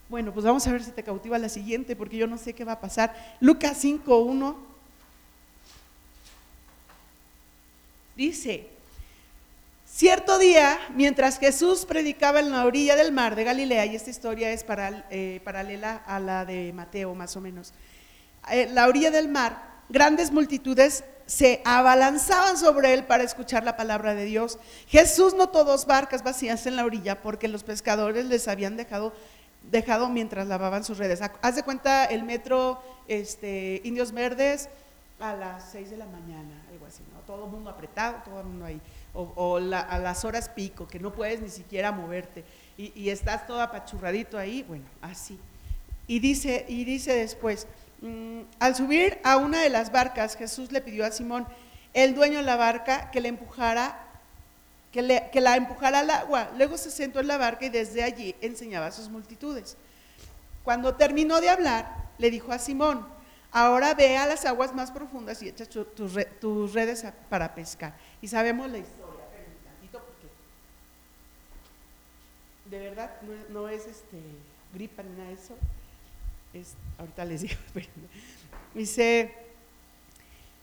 [0.09, 2.65] bueno, pues vamos a ver si te cautiva la siguiente, porque yo no sé qué
[2.65, 3.15] va a pasar.
[3.39, 4.57] Lucas 5.1
[8.17, 8.67] dice,
[9.85, 14.53] Cierto día, mientras Jesús predicaba en la orilla del mar de Galilea, y esta historia
[14.53, 14.65] es
[15.11, 17.75] eh, paralela a la de Mateo más o menos,
[18.49, 24.15] en la orilla del mar, grandes multitudes se abalanzaban sobre él para escuchar la palabra
[24.15, 24.59] de Dios.
[24.87, 29.12] Jesús notó dos barcas vacías en la orilla porque los pescadores les habían dejado,
[29.71, 31.21] dejado mientras lavaban sus redes.
[31.43, 34.69] Haz de cuenta el metro este, Indios Verdes
[35.19, 37.21] a las 6 de la mañana, algo así, ¿no?
[37.21, 38.81] Todo el mundo apretado, todo el mundo ahí
[39.17, 42.45] o, a las horas pico, que no puedes ni siquiera moverte
[42.77, 45.39] y, estás todo apachurradito ahí, bueno, así.
[46.07, 47.67] Y dice, y dice después,
[48.59, 51.47] al subir a una de las barcas, Jesús le pidió a Simón,
[51.95, 53.99] el dueño de la barca, que le empujara,
[54.92, 55.03] que
[55.40, 56.51] la empujara al agua.
[56.57, 59.77] Luego se sentó en la barca y desde allí enseñaba a sus multitudes.
[60.62, 63.07] Cuando terminó de hablar, le dijo a Simón,
[63.53, 67.95] ahora ve a las aguas más profundas y echa tus redes para pescar.
[68.21, 69.16] Y sabemos la historia
[72.71, 73.11] de verdad
[73.51, 74.21] no, es este
[74.75, 75.57] gripa ni nada de eso.
[76.99, 77.55] Ahorita les digo,
[78.75, 79.35] dice,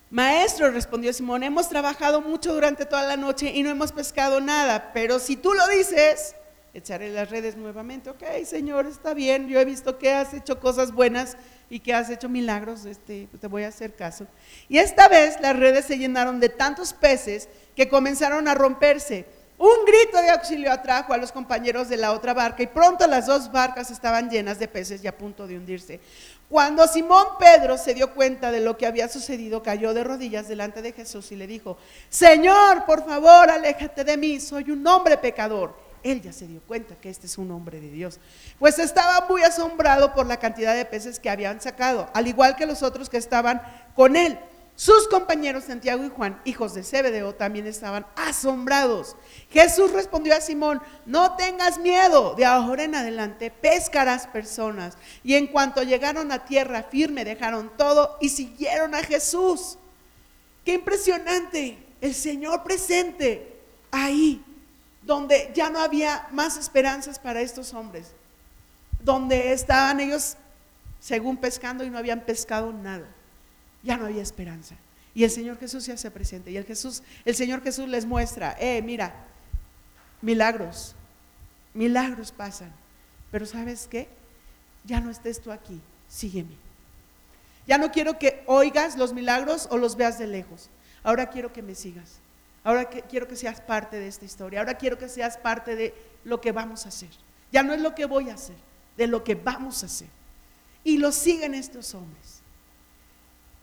[0.09, 4.91] maestro, respondió Simón, hemos trabajado mucho durante toda la noche y no hemos pescado nada,
[4.93, 6.35] pero si tú lo dices,
[6.73, 8.09] echaré las redes nuevamente.
[8.09, 11.37] Ok, Señor, está bien, yo he visto que has hecho cosas buenas
[11.69, 14.27] y que has hecho milagros, este, te voy a hacer caso.
[14.69, 19.25] Y esta vez las redes se llenaron de tantos peces que comenzaron a romperse.
[19.57, 23.27] Un grito de auxilio atrajo a los compañeros de la otra barca y pronto las
[23.27, 25.99] dos barcas estaban llenas de peces y a punto de hundirse.
[26.49, 30.81] Cuando Simón Pedro se dio cuenta de lo que había sucedido, cayó de rodillas delante
[30.81, 31.77] de Jesús y le dijo,
[32.09, 35.75] Señor, por favor, aléjate de mí, soy un hombre pecador.
[36.03, 38.19] Él ya se dio cuenta que este es un hombre de Dios,
[38.59, 42.65] pues estaba muy asombrado por la cantidad de peces que habían sacado, al igual que
[42.65, 43.61] los otros que estaban
[43.95, 44.37] con él.
[44.75, 49.15] Sus compañeros Santiago y Juan, hijos de Zebedeo, también estaban asombrados.
[49.51, 54.97] Jesús respondió a Simón, no tengas miedo, de ahora en adelante pescarás personas.
[55.23, 59.77] Y en cuanto llegaron a tierra firme, dejaron todo y siguieron a Jesús.
[60.65, 63.55] Qué impresionante, el Señor presente
[63.91, 64.43] ahí,
[65.03, 68.07] donde ya no había más esperanzas para estos hombres,
[69.01, 70.35] donde estaban ellos,
[70.99, 73.05] según pescando, y no habían pescado nada
[73.83, 74.75] ya no había esperanza.
[75.13, 76.49] Y el Señor Jesús se hace presente.
[76.49, 79.13] Y el, Jesús, el Señor Jesús les muestra, eh, mira,
[80.21, 80.95] milagros,
[81.73, 82.73] milagros pasan.
[83.29, 84.07] Pero ¿sabes qué?
[84.85, 86.55] Ya no estés tú aquí, sígueme.
[87.67, 90.69] Ya no quiero que oigas los milagros o los veas de lejos.
[91.03, 92.19] Ahora quiero que me sigas.
[92.63, 94.59] Ahora quiero que seas parte de esta historia.
[94.59, 95.93] Ahora quiero que seas parte de
[96.23, 97.09] lo que vamos a hacer.
[97.51, 98.55] Ya no es lo que voy a hacer,
[98.97, 100.07] de lo que vamos a hacer.
[100.83, 102.42] Y lo siguen estos hombres.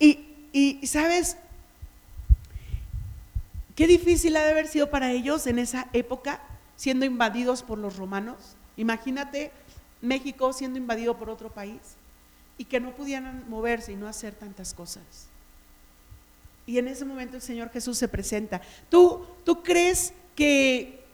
[0.01, 1.37] Y, sabes,
[3.77, 6.41] qué difícil ha de haber sido para ellos en esa época
[6.77, 8.57] siendo invadidos por los romanos.
[8.77, 9.53] Imagínate
[10.01, 11.81] México siendo invadido por otro país
[12.57, 15.29] y que no pudieran moverse y no hacer tantas cosas.
[16.67, 18.61] Y en ese momento el Señor Jesús se presenta.
[18.89, 21.05] ¿Tú, tú crees que,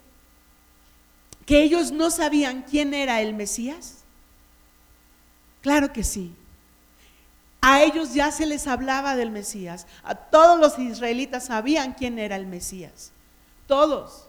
[1.45, 4.05] que ellos no sabían quién era el Mesías?
[5.63, 6.33] Claro que sí.
[7.69, 9.89] A ellos ya se les hablaba del Mesías.
[10.05, 13.11] A todos los israelitas sabían quién era el Mesías.
[13.67, 14.29] Todos.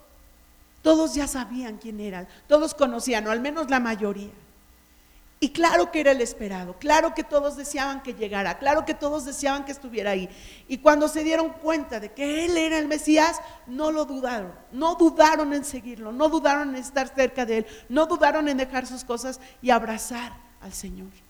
[0.82, 2.28] Todos ya sabían quién era.
[2.48, 4.32] Todos conocían, o al menos la mayoría.
[5.40, 9.24] Y claro que era el esperado, claro que todos deseaban que llegara, claro que todos
[9.24, 10.28] deseaban que estuviera ahí.
[10.68, 14.96] Y cuando se dieron cuenta de que Él era el Mesías, no lo dudaron, no
[14.96, 19.04] dudaron en seguirlo, no dudaron en estar cerca de Él, no dudaron en dejar sus
[19.04, 21.27] cosas y abrazar al Señor.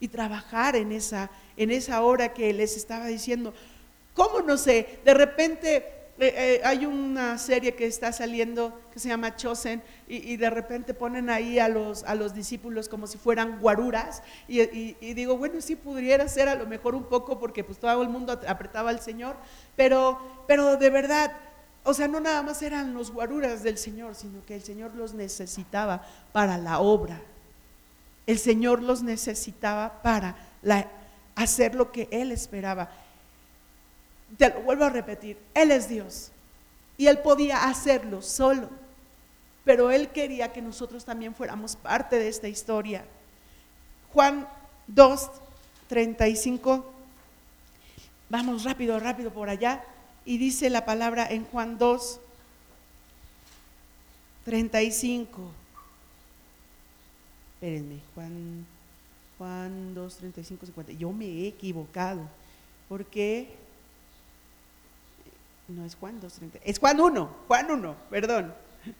[0.00, 3.54] Y trabajar en esa, en esa hora que les estaba diciendo.
[4.14, 4.98] ¿Cómo no sé?
[5.04, 10.36] De repente eh, eh, hay una serie que está saliendo que se llama Chosen y,
[10.36, 15.38] de repente ponen ahí a los, a los discípulos como si fueran guaruras y, digo,
[15.38, 18.90] bueno, sí pudiera ser a lo mejor un poco porque pues todo el mundo apretaba
[18.90, 19.34] al Señor,
[19.76, 21.32] pero, pero de verdad,
[21.84, 25.14] o sea, no nada más eran los guaruras del Señor, sino que el Señor los
[25.14, 27.18] necesitaba para la obra.
[28.26, 30.36] El Señor los necesitaba para
[31.34, 32.90] hacer lo que Él esperaba
[34.36, 36.30] te lo vuelvo a repetir, Él es Dios
[36.96, 38.68] y Él podía hacerlo solo,
[39.64, 43.04] pero Él quería que nosotros también fuéramos parte de esta historia.
[44.12, 44.48] Juan
[44.88, 45.30] 2,
[45.88, 46.92] 35,
[48.28, 49.84] vamos rápido, rápido por allá,
[50.24, 52.20] y dice la palabra en Juan 2,
[54.44, 55.59] 35.
[57.60, 58.66] Espérenme, Juan,
[59.36, 60.92] Juan 2, 35, 50.
[60.92, 62.22] Yo me he equivocado,
[62.88, 63.54] porque
[65.68, 68.54] no es Juan 2.30, es Juan 1, Juan 1, perdón.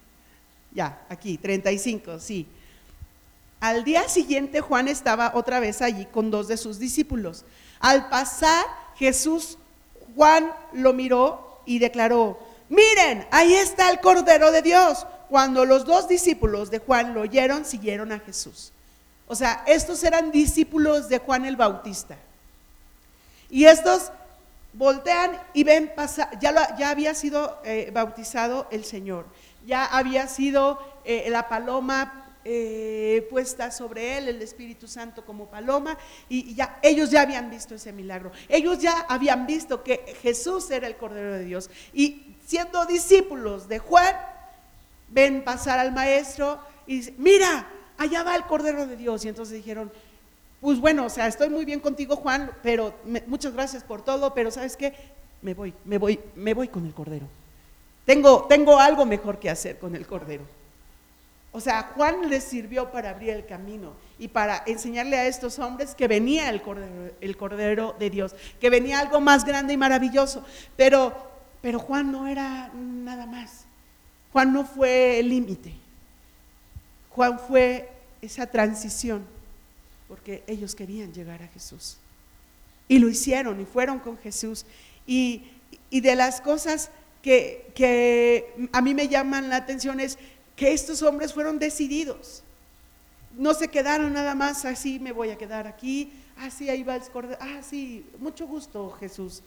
[0.73, 2.47] Ya, aquí, 35, sí.
[3.61, 7.47] Al día siguiente Juan estaba otra vez allí con dos de sus discípulos.
[7.81, 9.57] Al pasar Jesús,
[10.15, 15.07] Juan lo miró y declaró, miren, ahí está el Cordero de Dios.
[15.31, 18.73] Cuando los dos discípulos de Juan lo oyeron, siguieron a Jesús.
[19.29, 22.19] O sea, estos eran discípulos de Juan el Bautista.
[23.49, 24.11] Y estos
[24.73, 26.51] voltean y ven pasar, ya,
[26.91, 29.25] había sido eh, bautizado el Señor,
[29.65, 35.97] ya había sido eh, la paloma eh, puesta sobre él, el Espíritu Santo como paloma,
[36.29, 40.89] y, ya ellos ya habían visto ese milagro, ellos ya habían visto que Jesús era
[40.89, 44.17] el Cordero de Dios, y siendo discípulos de Juan,
[45.11, 47.69] ven pasar al maestro y dicen, mira,
[47.99, 49.93] allá va el Cordero de Dios, y entonces dijeron,
[50.61, 52.95] pues bueno, o sea, estoy muy bien contigo, Juan, pero
[53.27, 54.95] muchas gracias por todo, pero ¿sabes qué?
[55.43, 57.27] Me voy, me voy, me voy con el cordero.
[58.05, 60.45] Tengo, tengo algo mejor que hacer con el cordero.
[61.53, 65.95] O sea, Juan les sirvió para abrir el camino y para enseñarle a estos hombres
[65.95, 70.45] que venía el cordero, el cordero de Dios, que venía algo más grande y maravilloso.
[70.77, 71.13] Pero,
[71.61, 73.67] pero Juan no era nada más.
[74.33, 75.75] Juan no fue el límite.
[77.11, 77.91] Juan fue
[78.23, 79.25] esa transición
[80.09, 81.97] porque ellos querían llegar a Jesús.
[82.89, 84.67] Y lo hicieron y fueron con Jesús.
[85.07, 85.45] Y,
[85.91, 86.91] de las cosas
[87.23, 90.19] que, que a mí me llaman la atención es
[90.57, 92.43] que estos hombres fueron decididos.
[93.37, 96.97] No se quedaron nada más así, me voy a quedar aquí, así ah, ahí va
[96.97, 99.43] el cordero, ah, sí, mucho gusto Jesús.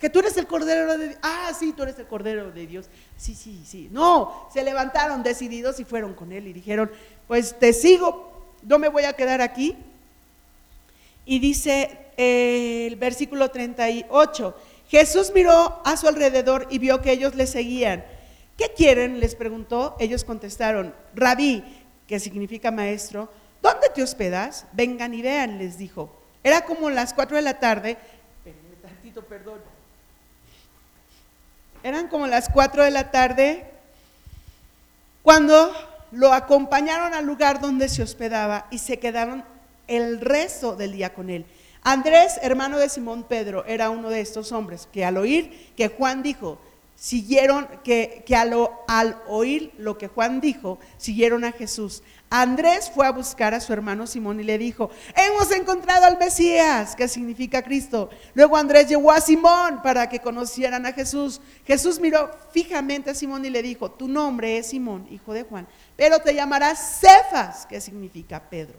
[0.00, 2.88] Que tú eres el cordero de Dios, ah, sí, tú eres el cordero de Dios.
[3.16, 3.88] Sí, sí, sí.
[3.92, 6.90] No, se levantaron decididos y fueron con él y dijeron,
[7.28, 9.76] pues te sigo, no me voy a quedar aquí,
[11.24, 14.56] y dice eh, el versículo 38,
[14.88, 18.04] Jesús miró a su alrededor y vio que ellos le seguían.
[18.56, 19.20] ¿Qué quieren?
[19.20, 19.96] les preguntó.
[19.98, 21.64] Ellos contestaron, rabí,
[22.06, 23.30] que significa maestro,
[23.62, 24.66] ¿dónde te hospedas?
[24.72, 26.10] Vengan y vean, les dijo.
[26.44, 27.96] Era como las cuatro de la tarde.
[29.28, 29.60] perdón.
[31.82, 33.66] Eran como las cuatro de la tarde
[35.22, 35.72] cuando
[36.12, 39.44] lo acompañaron al lugar donde se hospedaba y se quedaron
[39.88, 41.44] el resto del día con él.
[41.82, 46.22] Andrés, hermano de Simón Pedro, era uno de estos hombres que al oír que Juan
[46.22, 46.60] dijo,
[47.02, 52.00] siguieron, que, que al, oír lo que Juan dijo, siguieron a Jesús.
[52.30, 56.94] Andrés fue a buscar a su hermano Simón y le dijo, hemos encontrado al Mesías,
[56.94, 58.08] que significa Cristo.
[58.34, 61.40] Luego Andrés llevó a Simón para que conocieran a Jesús.
[61.66, 65.66] Jesús miró fijamente a Simón y le dijo, tu nombre es Simón, hijo de Juan,
[65.96, 68.78] pero te llamarás Cefas, que significa Pedro.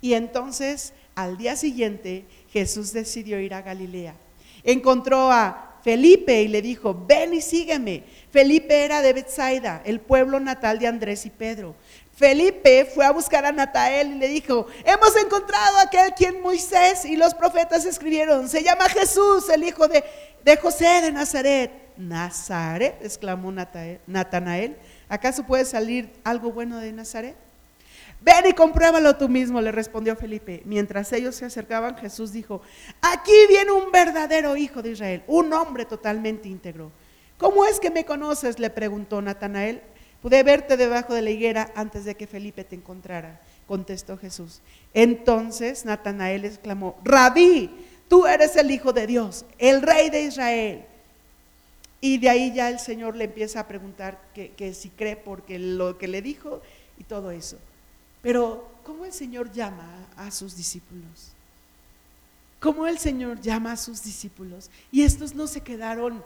[0.00, 4.16] Y entonces al día siguiente Jesús decidió ir a Galilea.
[4.64, 8.02] Encontró a Felipe y le dijo, ven y sígueme.
[8.32, 11.76] Felipe era de Bethsaida, el pueblo natal de Andrés y Pedro.
[12.12, 17.04] Felipe fue a buscar a Natael y le dijo, hemos encontrado a aquel quien Moisés
[17.04, 18.48] y los profetas escribieron.
[18.48, 20.02] Se llama Jesús, el hijo de,
[20.44, 21.70] de José de Nazaret.
[21.96, 24.76] Nazaret, exclamó Natanael.
[25.08, 27.36] ¿Acaso puede salir algo bueno de Nazaret?
[28.26, 30.60] Ven y compruébalo tú mismo, le respondió Felipe.
[30.64, 32.60] Mientras ellos se acercaban, Jesús dijo,
[33.00, 36.90] aquí viene un verdadero hijo de Israel, un hombre totalmente íntegro.
[37.38, 38.58] ¿Cómo es que me conoces?
[38.58, 39.80] le preguntó Natanael.
[40.22, 44.60] Pude verte debajo de la higuera antes de que Felipe te encontrara, contestó Jesús.
[44.92, 47.70] Entonces Natanael exclamó, Rabí,
[48.08, 50.84] tú eres el Hijo de Dios, el Rey de Israel.
[52.00, 55.96] Y de ahí ya el Señor le empieza a preguntar que, si cree porque lo
[55.96, 56.60] que le dijo
[56.98, 57.56] y todo eso.
[58.22, 61.32] Pero, ¿cómo el Señor llama a sus discípulos?
[62.60, 64.70] ¿Cómo el Señor llama a sus discípulos?
[64.90, 66.22] Y estos no se quedaron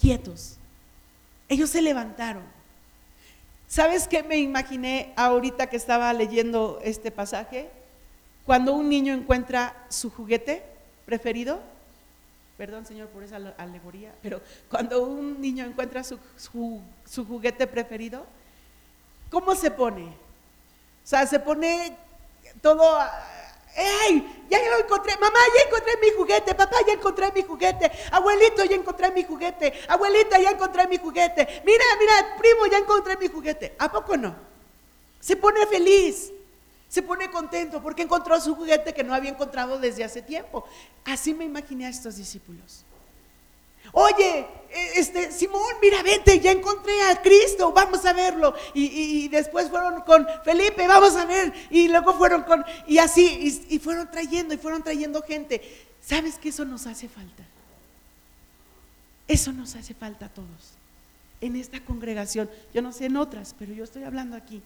[0.00, 0.56] quietos.
[1.48, 2.44] Ellos se levantaron.
[3.66, 7.70] ¿Sabes qué me imaginé ahorita que estaba leyendo este pasaje?
[8.44, 10.62] Cuando un niño encuentra su juguete
[11.06, 11.60] preferido,
[12.58, 18.26] perdón Señor por esa alegoría, pero cuando un niño encuentra su, su juguete preferido,
[19.32, 20.04] ¿Cómo se pone?
[20.04, 21.96] O sea, se pone
[22.60, 22.98] todo,
[23.74, 24.44] ¡Ey!
[24.50, 28.76] Ya lo encontré, mamá, ya encontré mi juguete, papá, ya encontré mi juguete, abuelito, ya
[28.76, 33.74] encontré mi juguete, abuelita, ya encontré mi juguete, mira, mira, primo, ya encontré mi juguete.
[33.78, 34.36] ¿A poco no?
[35.18, 36.30] Se pone feliz,
[36.86, 40.66] se pone contento porque encontró su juguete que no había encontrado desde hace tiempo.
[41.06, 42.84] Así me imaginé a estos discípulos.
[43.90, 48.54] Oye, e, este, Simón, mira, vente, ya encontré a Cristo, vamos a verlo.
[48.72, 51.52] Y, después fueron con Felipe, vamos a ver.
[51.70, 55.60] Y luego fueron con, y así, y, fueron trayendo, y fueron trayendo gente.
[56.00, 57.44] ¿Sabes que eso nos hace falta?
[59.28, 60.74] Eso nos hace falta a todos.
[61.40, 64.62] En esta congregación, yo no sé en otras, pero yo estoy hablando aquí.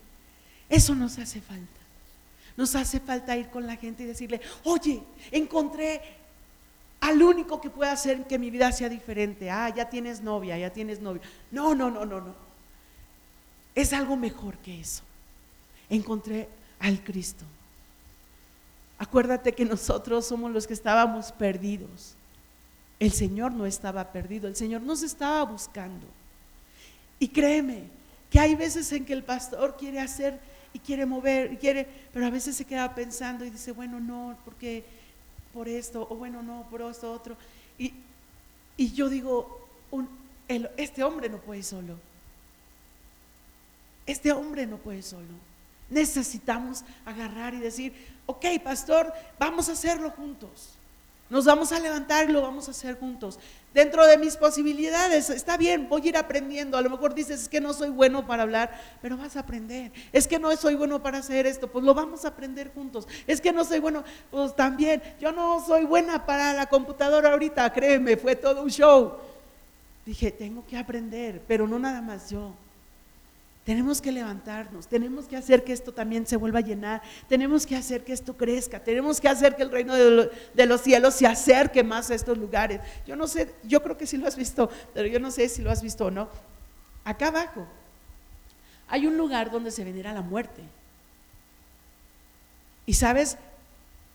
[0.69, 1.65] Eso nos hace falta.
[2.57, 6.01] Nos hace falta ir con la gente y decirle, oye, encontré
[7.07, 9.49] al único que puede hacer que mi vida sea diferente.
[9.49, 11.23] Ah, ya tienes novia, ya tienes novio.
[11.53, 12.35] No, no, no, no, no.
[13.77, 15.05] Es algo mejor que eso.
[15.89, 16.49] Encontré
[16.81, 17.45] al Cristo.
[18.99, 22.17] Acuérdate que nosotros somos los que estábamos perdidos.
[22.99, 26.09] El Señor no estaba perdido, el Señor nos estaba buscando.
[27.21, 27.85] Y créeme
[28.31, 30.41] que hay veces en que el pastor quiere hacer
[30.73, 34.37] y quiere mover, y quiere, pero a veces se queda pensando y dice, bueno, no,
[34.45, 34.85] porque
[35.57, 37.35] por esto, o bueno, no, por esto otro.
[37.79, 37.95] Y,
[38.77, 39.67] yo digo,
[40.77, 41.99] este hombre no puede solo.
[44.05, 45.25] Este hombre no puede solo.
[45.89, 47.95] Necesitamos agarrar y decir,
[48.27, 50.76] ok, pastor, vamos a hacerlo juntos.
[51.29, 53.39] Nos vamos a levantar y lo vamos a hacer juntos.
[53.75, 56.77] Dentro de mis posibilidades, está bien, voy a ir aprendiendo.
[56.77, 59.93] A lo mejor dices, es que no soy bueno para hablar, pero vas a aprender.
[60.13, 63.09] Es que no soy bueno para hacer esto, pues lo vamos a aprender juntos.
[63.27, 65.03] Es que no soy bueno, pues también.
[65.21, 69.19] Yo no soy buena para la computadora ahorita, créeme, fue todo un show.
[70.05, 72.55] Dije, tengo que aprender, pero no nada más yo.
[73.67, 77.75] Tenemos que levantarnos, tenemos que hacer que esto también se vuelva a llenar, tenemos que
[77.75, 81.83] hacer que esto crezca, tenemos que hacer que el reino de, los cielos se acerque
[81.83, 82.81] más a estos lugares.
[83.09, 85.63] Yo no sé, yo creo que sí lo has visto, pero yo no sé si
[85.63, 86.29] lo has visto o no.
[87.03, 87.67] Acá abajo
[88.87, 90.63] hay un lugar donde se venera la muerte.
[92.87, 93.37] Y sabes,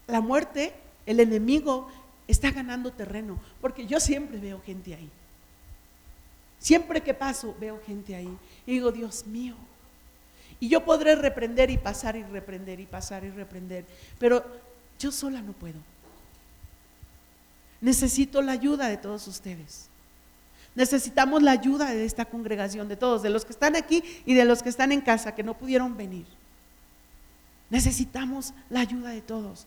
[0.08, 0.74] la muerte,
[1.06, 1.90] el enemigo
[2.26, 5.12] está ganando terreno, porque yo siempre veo gente ahí.
[6.62, 8.38] Siempre que paso veo gente ahí.
[8.68, 9.56] Y digo, Dios mío.
[10.60, 13.84] Y yo podré reprender y pasar y reprender y pasar y reprender.
[14.20, 14.46] Pero
[15.00, 15.80] yo sola no puedo.
[17.82, 19.88] Necesito la ayuda de todos ustedes.
[20.76, 24.46] Necesitamos la ayuda de esta congregación, de todos, de los que están aquí y de
[24.46, 26.28] los que están en casa, que no pudieron venir.
[27.72, 29.66] Necesitamos la ayuda de todos.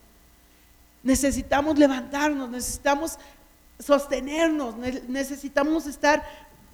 [1.03, 3.19] Necesitamos levantarnos, necesitamos
[3.79, 4.77] sostenernos,
[5.09, 6.23] necesitamos estar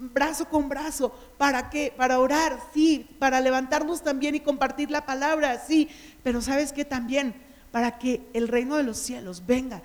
[0.00, 1.14] brazo con brazo.
[1.38, 1.92] ¿Para qué?
[1.96, 3.06] Para orar, sí.
[3.18, 5.88] Para levantarnos también y compartir la palabra, sí.
[6.22, 7.34] Pero sabes qué también?
[7.70, 9.82] Para que el reino de los cielos venga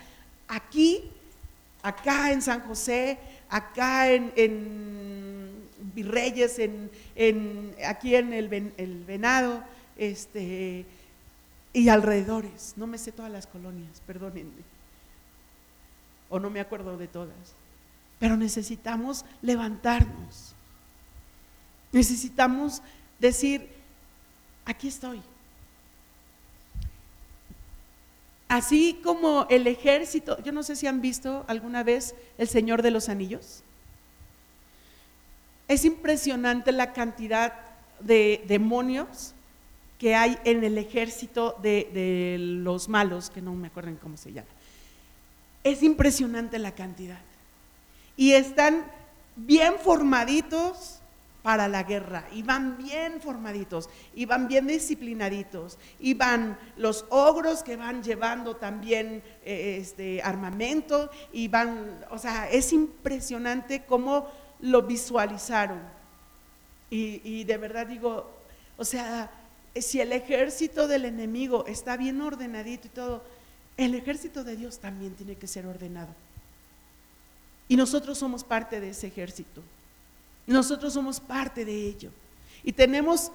[0.48, 1.12] aquí,
[1.82, 5.54] acá en San José, acá en,
[5.94, 9.64] Virreyes, en, aquí en el, el Venado,
[9.98, 10.86] este,
[11.74, 12.74] y alrededores.
[12.78, 14.64] No me sé todas las colonias, perdónenme.
[16.30, 17.56] O no me acuerdo de todas.
[18.20, 20.54] Pero necesitamos levantarnos.
[21.92, 22.82] Necesitamos
[23.20, 23.70] decir,
[24.66, 25.22] aquí estoy.
[28.48, 32.92] Así como el ejército, yo no sé si han visto alguna vez El Señor de
[32.92, 33.64] los Anillos.
[35.68, 37.54] Es impresionante la cantidad
[38.00, 39.34] de demonios
[39.98, 44.48] que hay en el ejército de, los malos, que no me acuerdo cómo se llama.
[45.64, 47.20] Es impresionante la cantidad
[48.16, 48.86] y están
[49.36, 51.02] bien formaditos,
[51.46, 57.62] para la guerra y van bien formaditos y van bien disciplinaditos y van los ogros
[57.62, 64.28] que van llevando también eh, este armamento y van, o sea, es impresionante cómo
[64.60, 65.82] lo visualizaron.
[66.90, 68.28] Y, y de verdad digo,
[68.76, 69.30] o sea,
[69.76, 73.24] si el ejército del enemigo está bien ordenadito y todo,
[73.78, 76.16] el ejército de Dios también tiene que ser ordenado.
[77.68, 79.62] Y nosotros somos parte de ese ejército.
[80.46, 82.12] Nosotros somos parte de ello.
[82.64, 83.32] Y tenemos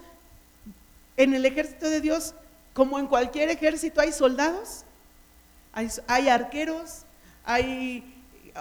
[1.17, 2.33] en el ejército de Dios,
[2.73, 4.85] como en cualquier ejército, hay soldados,
[5.73, 7.03] hay, arqueros,
[7.43, 8.03] hay,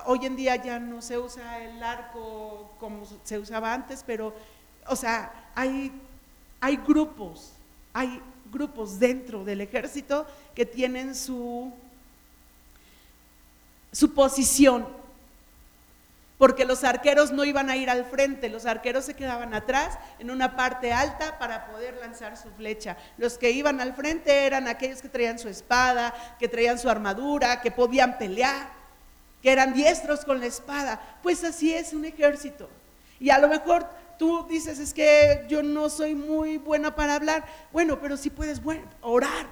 [0.07, 4.35] hoy en día ya no se usa el arco como se usaba antes, pero,
[4.87, 5.93] o sea, hay,
[6.61, 7.53] hay grupos,
[7.93, 8.21] hay
[8.53, 11.73] grupos dentro del ejército que tienen su,
[13.93, 15.00] su posición
[16.41, 20.31] porque los arqueros no iban a ir al frente, los arqueros se quedaban atrás en
[20.31, 22.97] una parte alta para poder lanzar su flecha.
[23.19, 27.61] Los que iban al frente eran aquellos que traían su espada, que traían su armadura,
[27.61, 28.71] que podían pelear,
[29.43, 31.19] que eran diestros con la espada.
[31.23, 32.71] Pues así es un ejército.
[33.19, 33.87] Y a lo mejor
[34.19, 37.45] tú dices, es que yo no soy muy buena para hablar.
[37.71, 38.63] Bueno, pero si puedes
[39.03, 39.47] orar.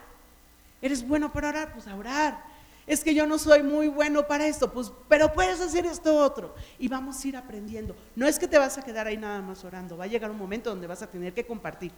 [0.81, 2.48] Eres bueno para orar, pues orar
[2.89, 6.55] es que yo no soy muy bueno para esto, pues, pero puedes hacer esto otro.
[6.79, 7.95] Y vamos a ir aprendiendo.
[8.17, 10.39] No es que te vas a quedar ahí nada más orando, va a llegar un
[10.39, 11.93] momento donde vas a tener que compartir.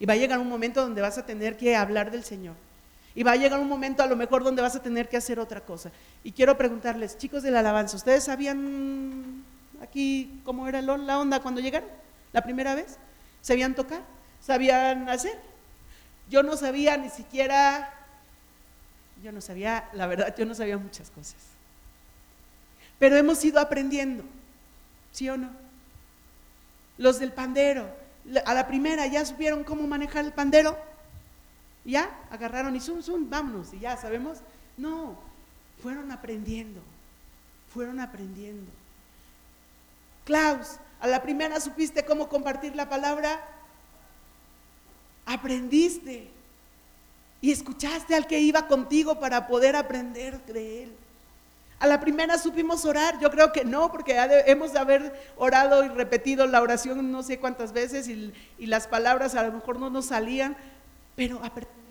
[0.00, 2.56] Y va a llegar un momento donde vas a tener que hablar del Señor.
[3.14, 5.38] Y va a llegar un momento a lo mejor donde vas a tener que hacer
[5.38, 5.92] otra cosa.
[6.24, 9.44] Y quiero preguntarles, chicos de la alabanza, ¿ustedes sabían
[9.80, 11.88] aquí cómo era la onda cuando llegaron?
[12.32, 12.98] ¿La primera vez?
[13.40, 14.02] ¿Sabían tocar?
[14.40, 15.38] ¿Sabían hacer?
[16.28, 17.93] Yo no sabía ni siquiera
[19.24, 21.40] yo no sabía, la verdad, yo no sabía muchas cosas.
[22.98, 24.22] Pero hemos ido aprendiendo,
[25.12, 25.48] ¿sí o no?
[26.98, 27.88] Los del pandero,
[28.44, 30.76] a la primera ya supieron cómo manejar el pandero.
[31.86, 34.40] Ya, agarraron y zum, zum, vámonos, y ya sabemos.
[34.76, 35.18] No,
[35.82, 36.82] fueron aprendiendo,
[37.72, 38.70] fueron aprendiendo.
[40.26, 43.42] Klaus, a la primera supiste cómo compartir la palabra.
[45.24, 46.30] Aprendiste
[47.40, 50.92] y escuchaste al que iba contigo para poder aprender de él.
[51.78, 54.16] A la primera supimos orar, yo creo que no, porque
[54.46, 58.86] hemos de haber orado y repetido la oración no sé cuántas veces y, y las
[58.86, 60.56] palabras a lo mejor no nos salían,
[61.16, 61.83] pero aprendimos.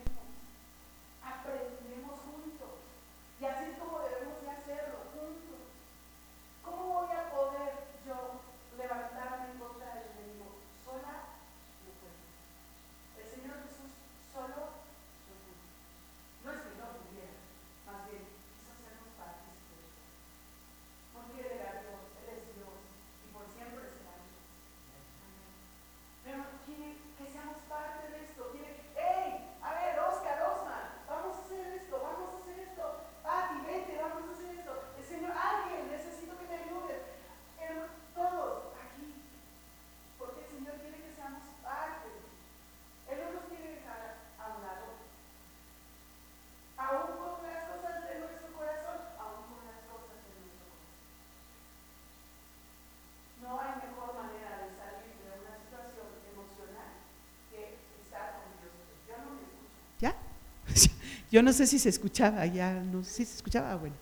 [61.34, 63.96] Yo no sé si se escuchaba, ya no sé si se escuchaba, bueno.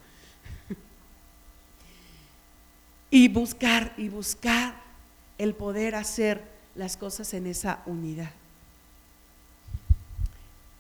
[3.10, 4.74] Y buscar, y buscar
[5.38, 6.42] el poder hacer
[6.74, 8.28] las cosas en esa unidad.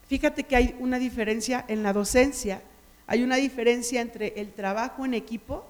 [0.08, 2.60] Fíjate que hay una diferencia en la docencia,
[3.06, 5.64] hay una diferencia entre el trabajo en equipo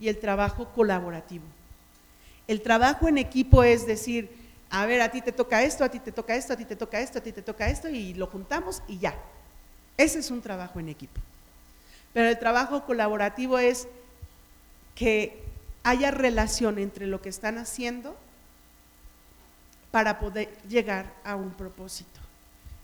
[0.00, 1.44] y el trabajo colaborativo.
[2.48, 4.28] El trabajo en equipo es decir,
[4.70, 6.74] a ver, a ti te toca esto, a ti te toca esto, a ti te
[6.74, 9.14] toca esto, a ti te toca esto, y lo juntamos y ya,
[9.96, 11.20] ese es un trabajo en equipo.
[12.12, 13.88] Pero el trabajo colaborativo es
[14.94, 15.42] que
[15.82, 18.16] haya relación entre lo que están haciendo
[19.90, 22.20] para poder llegar a un propósito.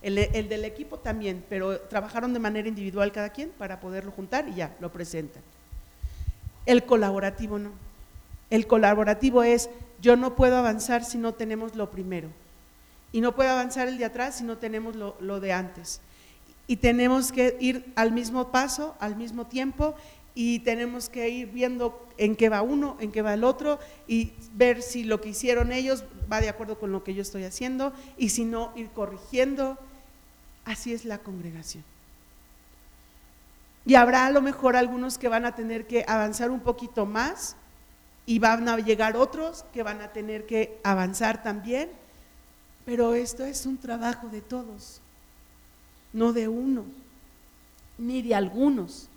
[0.02, 4.54] El, del equipo también, pero trabajaron de manera individual cada quien para poderlo juntar y
[4.54, 5.42] ya, lo presentan.
[6.66, 7.70] El colaborativo no.
[8.50, 12.28] El colaborativo es, yo no puedo avanzar si no tenemos lo primero.
[13.12, 16.00] Y no puedo avanzar el de atrás si no tenemos lo de antes
[16.72, 19.94] y tenemos que ir al mismo paso, al mismo tiempo
[20.34, 24.32] y tenemos que ir viendo en qué va uno, en qué va el otro y
[24.54, 26.02] ver si lo que hicieron ellos
[26.32, 29.76] va de acuerdo con lo que yo estoy haciendo y si no, ir corrigiendo.
[30.64, 31.84] Así es la congregación.
[33.84, 37.54] Y habrá a lo mejor algunos que van a tener que avanzar un poquito más
[38.24, 41.90] y van a llegar otros que van a tener que avanzar también,
[42.86, 45.01] pero esto es un trabajo de todos,
[46.12, 46.84] no de uno,
[47.98, 49.08] ni de algunos,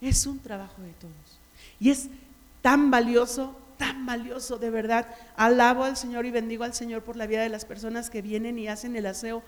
[0.00, 1.14] es un trabajo de todos.
[1.78, 2.08] Y es
[2.62, 5.08] tan valioso, tan valioso, de verdad.
[5.36, 8.58] Alabo al Señor y bendigo al Señor por la vida de las personas que vienen
[8.58, 9.42] y hacen el aseo,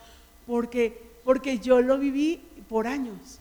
[0.46, 3.38] porque, porque yo lo viví por años.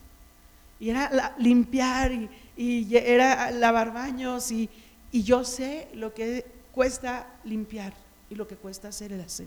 [0.80, 4.68] Y era limpiar y, y era lavar baños y,
[5.12, 7.92] y yo sé lo que cuesta limpiar
[8.30, 9.46] y lo que cuesta hacer el aseo.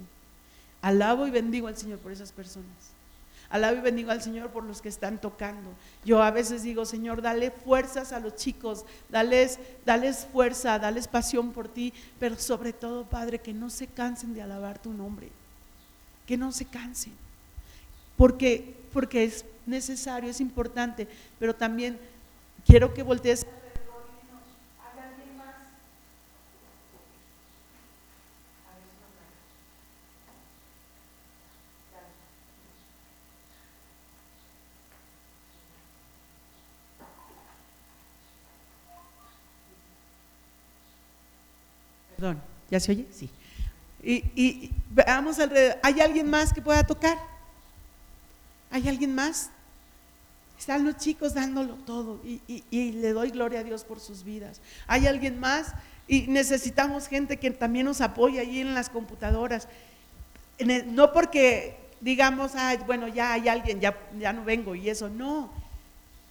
[0.81, 2.94] Alabo y bendigo al Señor por esas personas.
[3.55, 5.69] Alabo y bendigo al Señor por los que están tocando.
[6.03, 11.53] Yo a veces digo, Señor, dale fuerzas a los chicos, dales, dales fuerza, dales pasión
[11.53, 15.29] por ti, pero sobre todo, Padre, que no se cansen de alabar tu nombre,
[16.27, 17.13] que no se cansen,
[18.17, 21.07] porque, porque es necesario, es importante,
[21.39, 21.97] pero también
[22.65, 23.45] quiero que voltees
[42.15, 42.41] Perdón,
[42.75, 43.05] ¿ya se oye?
[43.11, 43.29] Sí.
[44.03, 45.77] Y, veamos alrededor.
[45.81, 47.17] ¿Hay alguien más que pueda tocar?
[48.69, 49.49] ¿Hay alguien más?
[50.59, 54.61] Están los chicos dándolo todo y, y, le doy gloria a Dios por sus vidas.
[54.87, 55.73] ¿Hay alguien más?
[56.07, 59.67] Y necesitamos gente que también nos apoye ahí en las computadoras.
[60.87, 62.51] No porque digamos,
[62.85, 65.49] bueno, ya hay alguien, ya, ya no vengo y eso, no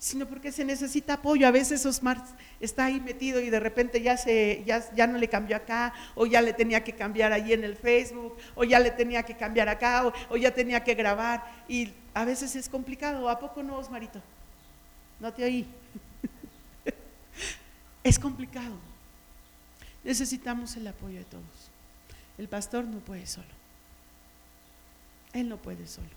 [0.04, 1.48] sino porque se necesita apoyo.
[1.48, 2.22] A veces Osmar
[2.60, 6.26] está ahí metido y de repente ya, se, ya, ya no le cambió acá, o
[6.26, 9.70] ya le tenía que cambiar ahí en el Facebook, o ya le tenía que cambiar
[9.70, 11.50] acá, o, ya tenía que grabar.
[11.68, 13.30] Y a veces es complicado.
[13.30, 14.20] ¿A poco no, Osmarito?
[15.20, 15.66] No te oí.
[18.04, 18.76] es complicado.
[20.04, 21.70] Necesitamos el apoyo de todos.
[22.36, 23.46] El pastor no puede solo.
[25.32, 26.08] Él no puede solo.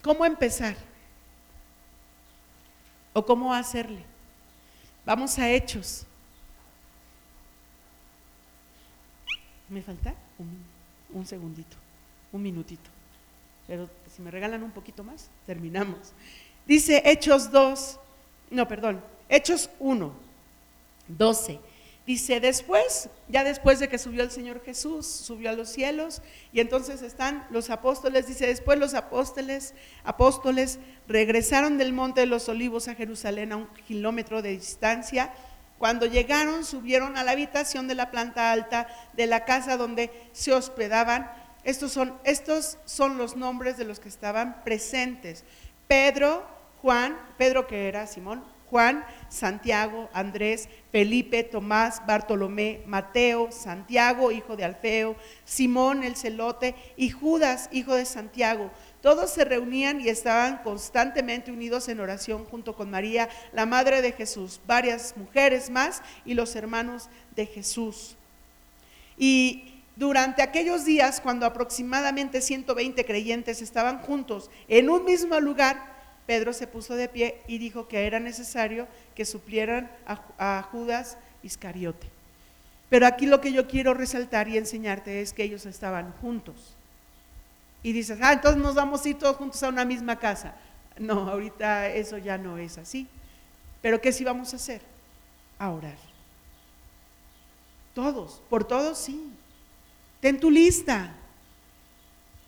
[0.00, 0.74] ¿Cómo empezar?
[3.16, 4.04] O cómo hacerle.
[5.06, 6.04] Vamos a hechos.
[9.70, 10.14] ¿Me falta?
[11.14, 11.78] Un, segundito,
[12.30, 12.90] un minutito.
[13.66, 16.12] Pero si me regalan un poquito más, terminamos.
[16.66, 17.98] Dice Hechos 2,
[18.50, 20.12] no, perdón, Hechos 1,
[21.08, 21.58] 12.
[22.06, 26.60] Dice, después, ya después de que subió el Señor Jesús, subió a los cielos, y
[26.60, 30.78] entonces están los apóstoles, dice, después los apóstoles, apóstoles
[31.08, 35.34] regresaron del monte de los olivos a Jerusalén a un kilómetro de distancia.
[35.78, 40.52] Cuando llegaron, subieron a la habitación de la planta alta de la casa donde se
[40.52, 41.28] hospedaban.
[41.64, 45.42] Estos son, estos son los nombres de los que estaban presentes.
[45.88, 46.46] Pedro,
[46.82, 54.64] Juan, Pedro que era Simón, Juan, Santiago, Andrés, Felipe, Tomás, Bartolomé, Mateo, Santiago, hijo de
[54.64, 58.70] Alfeo, Simón el celote y Judas, hijo de Santiago.
[59.02, 64.12] Todos se reunían y estaban constantemente unidos en oración junto con María, la madre de
[64.12, 68.16] Jesús, varias mujeres más y los hermanos de Jesús.
[69.16, 75.95] Y durante aquellos días, cuando aproximadamente 120 creyentes estaban juntos en un mismo lugar,
[76.26, 82.08] Pedro se puso de pie y dijo que era necesario que suplieran a, Judas Iscariote.
[82.88, 86.74] Pero aquí lo que yo quiero resaltar y enseñarte es que ellos estaban juntos.
[87.82, 90.56] Y dices, ah, entonces nos vamos a ir todos juntos a una misma casa.
[90.98, 93.06] No, ahorita eso ya no es así.
[93.80, 94.80] Pero ¿qué sí vamos a hacer?
[95.58, 95.96] A orar.
[97.94, 99.32] Todos, por todos sí.
[100.20, 101.14] Ten tu lista.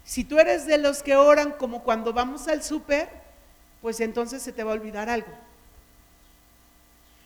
[0.02, 3.08] Si tú eres de los que oran como cuando vamos al súper,
[3.82, 5.32] pues entonces se te va a olvidar algo.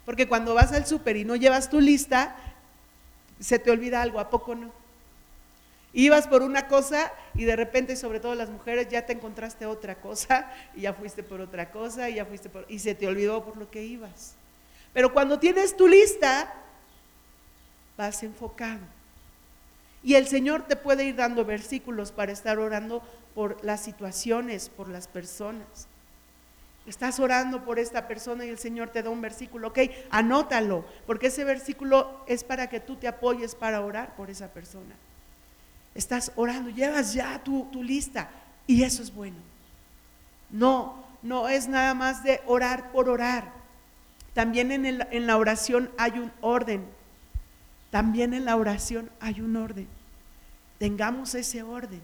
[0.05, 2.37] Porque cuando vas al súper y no llevas tu lista,
[3.41, 4.73] se te olvida algo, ¿a poco no?
[5.95, 9.97] Ibas por una cosa y de repente, sobre todo las mujeres, ya te encontraste otra
[9.97, 13.45] cosa y ya fuiste por otra cosa y ya fuiste por y se te olvidó
[13.45, 14.35] por lo que ibas.
[14.95, 16.53] Pero cuando tienes tu lista,
[17.97, 18.81] vas enfocado.
[20.03, 23.03] Y el Señor te puede ir dando versículos para estar orando
[23.35, 25.87] por las situaciones, por las personas.
[26.87, 29.79] Estás orando por esta persona y el Señor te da un versículo, ok,
[30.11, 34.95] anótalo, porque ese versículo es para que tú te apoyes para orar por esa persona.
[35.95, 38.31] Estás orando, llevas ya tu, lista
[38.67, 39.37] y eso es bueno.
[40.51, 43.53] No, no es nada más de orar por orar.
[44.35, 46.85] También en, en la oración hay un orden.
[47.91, 49.87] También en la oración hay un orden.
[50.79, 52.03] Tengamos ese orden.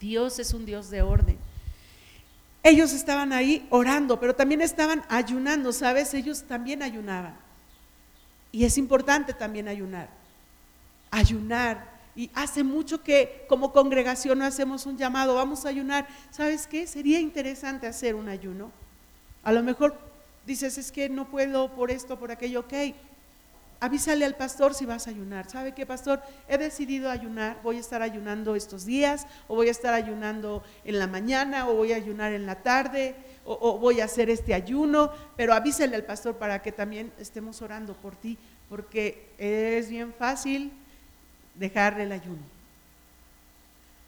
[0.00, 1.38] Dios es un Dios de orden.
[2.62, 6.12] Ellos estaban ahí orando, pero también estaban ayunando, ¿sabes?
[6.12, 7.34] Ellos también ayunaban.
[8.52, 10.10] Y es importante también ayunar.
[11.10, 11.90] Ayunar.
[12.14, 16.06] Y hace mucho que como congregación hacemos un llamado, vamos a ayunar.
[16.30, 16.86] ¿Sabes qué?
[16.86, 18.70] Sería interesante hacer un ayuno.
[19.42, 19.98] A lo mejor
[20.46, 22.74] dices, es que no puedo por esto, por aquello, ok.
[23.82, 25.48] Avísale al pastor si vas a ayunar.
[25.48, 26.20] ¿Sabe qué, pastor?
[26.48, 27.58] He decidido ayunar.
[27.62, 31.74] Voy a estar ayunando estos días, o voy a estar ayunando en la mañana, o
[31.74, 33.16] voy a ayunar en la tarde,
[33.46, 35.10] o, voy a hacer este ayuno.
[35.34, 38.36] Pero avísale al pastor para que también estemos orando por ti,
[38.68, 40.72] porque es bien fácil
[41.54, 42.42] dejarle el ayuno.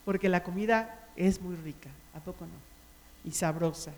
[0.04, 2.52] Porque la comida es muy rica, ¿a poco no?
[3.24, 3.92] Y sabrosa.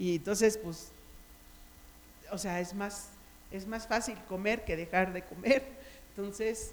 [0.00, 0.90] Y entonces, pues,
[2.32, 3.10] o sea, es más,
[3.52, 5.62] es más fácil comer que dejar de comer.
[6.16, 6.72] Entonces,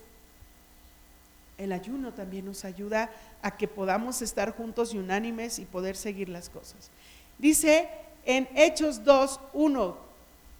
[1.57, 3.09] el ayuno también nos ayuda
[3.41, 6.89] a que podamos estar juntos y unánimes y poder seguir las cosas.
[7.37, 7.89] Dice
[8.25, 9.97] en Hechos 2, 1,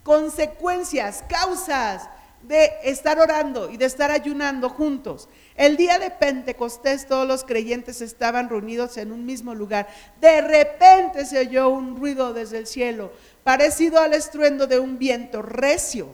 [0.04, 2.10] consecuencias, causas
[2.44, 5.28] de estar orando y de estar ayunando juntos.
[5.56, 9.88] El día de Pentecostés todos los creyentes estaban reunidos en un mismo lugar.
[10.22, 13.12] De repente se oyó un ruido desde el cielo,
[13.44, 16.10] parecido al estruendo de un viento recio,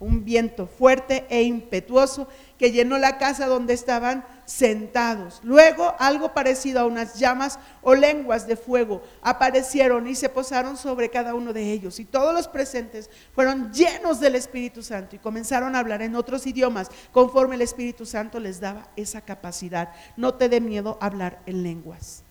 [0.00, 2.28] un viento fuerte e impetuoso
[2.58, 5.40] que llenó la casa donde estaban sentados.
[5.42, 11.10] Luego algo parecido a unas llamas o lenguas de fuego aparecieron y se posaron sobre
[11.10, 11.98] cada uno de ellos.
[12.00, 16.46] Y todos los presentes fueron llenos del Espíritu Santo y comenzaron a hablar en otros
[16.46, 19.92] idiomas conforme el Espíritu Santo les daba esa capacidad.
[20.16, 22.22] No te dé miedo hablar en lenguas.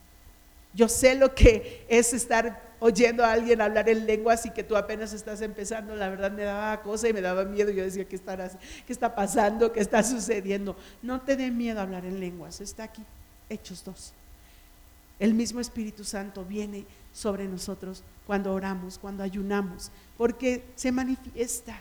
[0.73, 4.75] Yo sé lo que es estar oyendo a alguien hablar en lenguas y que tú
[4.75, 7.71] apenas estás empezando, la verdad me daba cosa y me daba miedo.
[7.71, 9.71] Yo decía, ¿qué, qué está pasando?
[9.71, 10.75] ¿Qué está sucediendo?
[11.01, 13.03] No te dé miedo hablar en lenguas, está aquí,
[13.49, 14.13] Hechos 2.
[15.19, 21.77] El mismo Espíritu Santo viene sobre nosotros cuando oramos, cuando ayunamos, porque se manifiesta.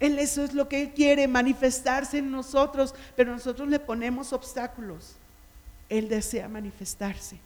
[0.00, 5.16] Él eso es lo que Él quiere, manifestarse en nosotros, pero nosotros le ponemos obstáculos.
[5.88, 7.38] Él desea manifestarse.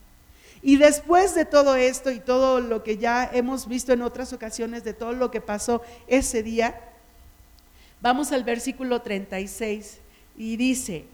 [0.63, 4.85] Y después de todo esto y todo lo que ya hemos visto en otras ocasiones,
[4.85, 6.81] de todo lo que pasó ese día,
[8.01, 9.99] vamos al versículo 36
[10.37, 11.05] y dice,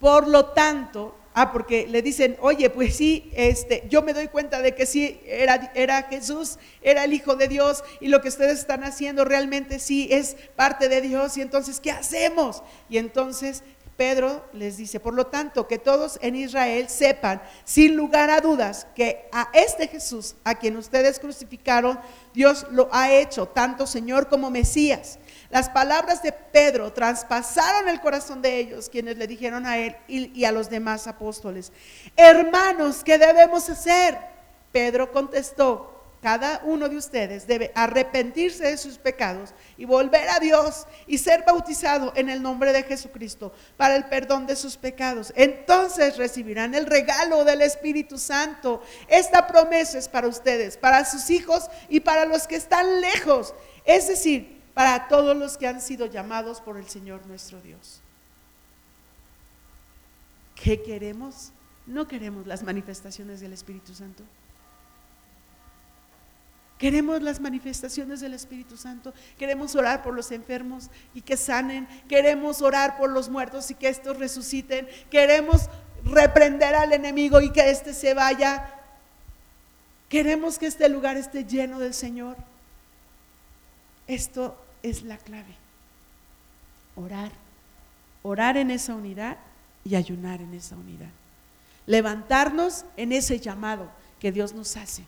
[0.00, 4.62] por lo tanto, ah, porque le dicen, oye, pues sí, este, yo me doy cuenta
[4.62, 8.58] de que sí, era, era Jesús, era el Hijo de Dios y lo que ustedes
[8.58, 12.62] están haciendo realmente sí es parte de Dios y entonces, ¿qué hacemos?
[12.88, 13.62] Y entonces
[13.98, 18.86] Pedro les dice, por lo tanto, que todos en Israel sepan, sin lugar a dudas,
[18.94, 21.98] que a este Jesús, a quien ustedes crucificaron,
[22.32, 25.18] Dios lo ha hecho, tanto Señor como Mesías.
[25.50, 30.44] Las palabras de Pedro traspasaron el corazón de ellos, quienes le dijeron a él y,
[30.44, 31.72] a los demás apóstoles,
[32.14, 34.16] hermanos, ¿qué debemos hacer?
[34.70, 40.86] Pedro contestó, cada uno de ustedes debe arrepentirse de sus pecados y volver a Dios
[41.06, 45.32] y ser bautizado en el nombre de Jesucristo para el perdón de sus pecados.
[45.36, 48.82] Entonces recibirán el regalo del Espíritu Santo.
[49.06, 53.54] Esta promesa es para ustedes, para sus hijos y para los que están lejos.
[53.84, 58.00] Es decir, para todos los que han sido llamados por el Señor nuestro Dios.
[60.56, 61.52] ¿Qué queremos?
[61.86, 64.24] No queremos las manifestaciones del Espíritu Santo.
[66.78, 69.12] Queremos las manifestaciones del Espíritu Santo.
[69.36, 71.88] Queremos orar por los enfermos y que sanen.
[72.08, 74.88] Queremos orar por los muertos y que estos resuciten.
[75.10, 75.68] Queremos
[76.04, 78.72] reprender al enemigo y que éste se vaya.
[80.08, 82.36] Queremos que este lugar esté lleno del Señor.
[84.06, 85.56] Esto es la clave.
[86.94, 87.32] Orar.
[88.22, 89.36] Orar en esa unidad
[89.84, 91.10] y ayunar en esa unidad.
[91.86, 95.04] Levantarnos en ese llamado que Dios nos hace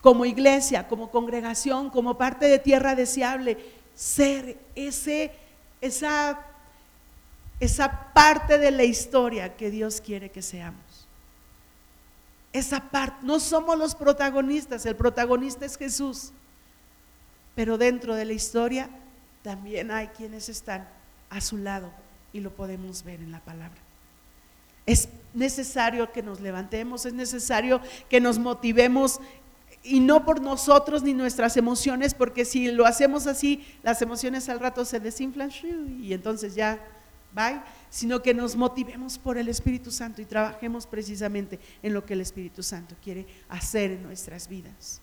[0.00, 3.58] como iglesia, como congregación, como parte de tierra deseable,
[3.94, 5.32] ser ese,
[5.80, 6.40] esa,
[7.58, 11.06] esa parte de la historia que Dios quiere que seamos.
[12.52, 16.32] Esa parte, no somos los protagonistas, el protagonista es Jesús,
[17.54, 18.88] pero dentro de la historia
[19.42, 20.88] también hay quienes están
[21.28, 21.92] a su lado
[22.32, 23.78] y lo podemos ver en la palabra.
[24.86, 29.20] Es necesario que nos levantemos, es necesario que nos motivemos
[29.82, 34.60] y no por nosotros ni nuestras emociones, porque si lo hacemos así, las emociones al
[34.60, 35.50] rato se desinflan
[36.00, 36.78] y entonces ya,
[37.34, 42.12] bye, sino que nos motivemos por el Espíritu Santo y trabajemos precisamente en lo que
[42.12, 45.00] el Espíritu Santo quiere hacer en nuestras vidas,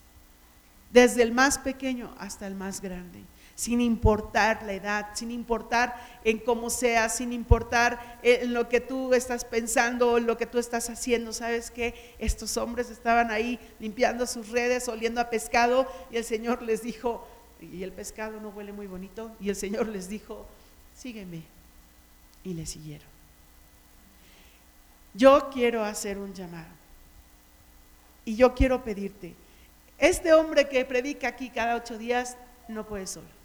[0.91, 3.23] desde el más pequeño hasta el más grande
[3.57, 9.15] sin importar la edad, sin importar en cómo sea, sin importar en lo que tú
[9.15, 11.33] estás pensando o lo que tú estás haciendo.
[11.33, 16.61] ¿Sabes que Estos hombres estaban ahí limpiando sus redes, oliendo a pescado y el Señor
[16.61, 17.27] les dijo,
[17.59, 19.31] y el pescado no huele muy bonito.
[19.39, 20.45] Y el Señor les dijo,
[20.95, 21.41] sígueme.
[22.43, 23.07] Y le siguieron.
[25.15, 26.69] Yo quiero hacer un llamado.
[28.23, 29.33] Y yo quiero pedirte,
[29.97, 32.37] este hombre que predica aquí cada ocho días
[32.67, 33.36] no puede solo.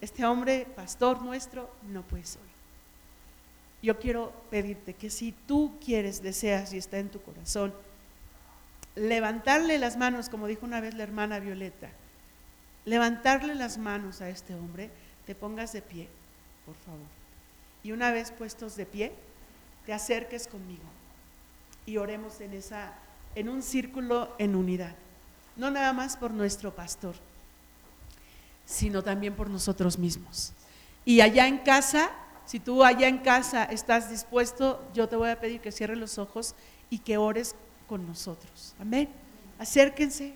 [0.00, 2.44] Este hombre, pastor nuestro, no puede solo.
[3.82, 7.74] Yo quiero pedirte que si tú quieres, deseas y está en tu corazón,
[8.94, 11.90] levantarle las manos, como dijo una vez la hermana Violeta,
[12.84, 14.90] levantarle las manos a este hombre,
[15.26, 16.08] te pongas de pie,
[16.64, 17.00] por favor.
[17.82, 19.12] Y una vez puestos de pie,
[19.84, 20.82] te acerques conmigo
[21.84, 22.94] y oremos en esa
[23.36, 24.96] en un círculo en unidad.
[25.56, 27.14] No nada más por nuestro pastor,
[28.66, 30.52] sino también por nosotros mismos.
[31.04, 32.10] Y allá en casa,
[32.44, 36.18] si tú allá en casa estás dispuesto, yo te voy a pedir que cierres los
[36.18, 36.54] ojos
[36.90, 37.54] y que ores
[37.86, 38.74] con nosotros.
[38.78, 39.08] Amén.
[39.58, 40.34] Acérquense.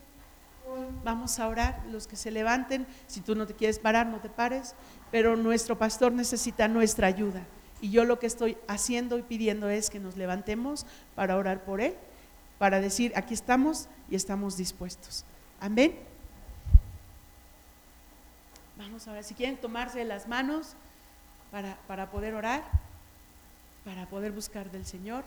[1.03, 4.28] Vamos a orar, los que se levanten, si tú no te quieres parar, no te
[4.28, 4.76] pares,
[5.11, 7.45] pero nuestro pastor necesita nuestra ayuda.
[7.81, 11.81] Y yo lo que estoy haciendo y pidiendo es que nos levantemos para orar por
[11.81, 11.95] él,
[12.59, 15.24] para decir, aquí estamos y estamos dispuestos.
[15.59, 16.09] Amén.
[18.81, 20.68] Vamos a ver, si quieren tomarse las manos
[21.51, 22.62] para, para poder orar,
[23.85, 25.22] para poder buscar del Señor.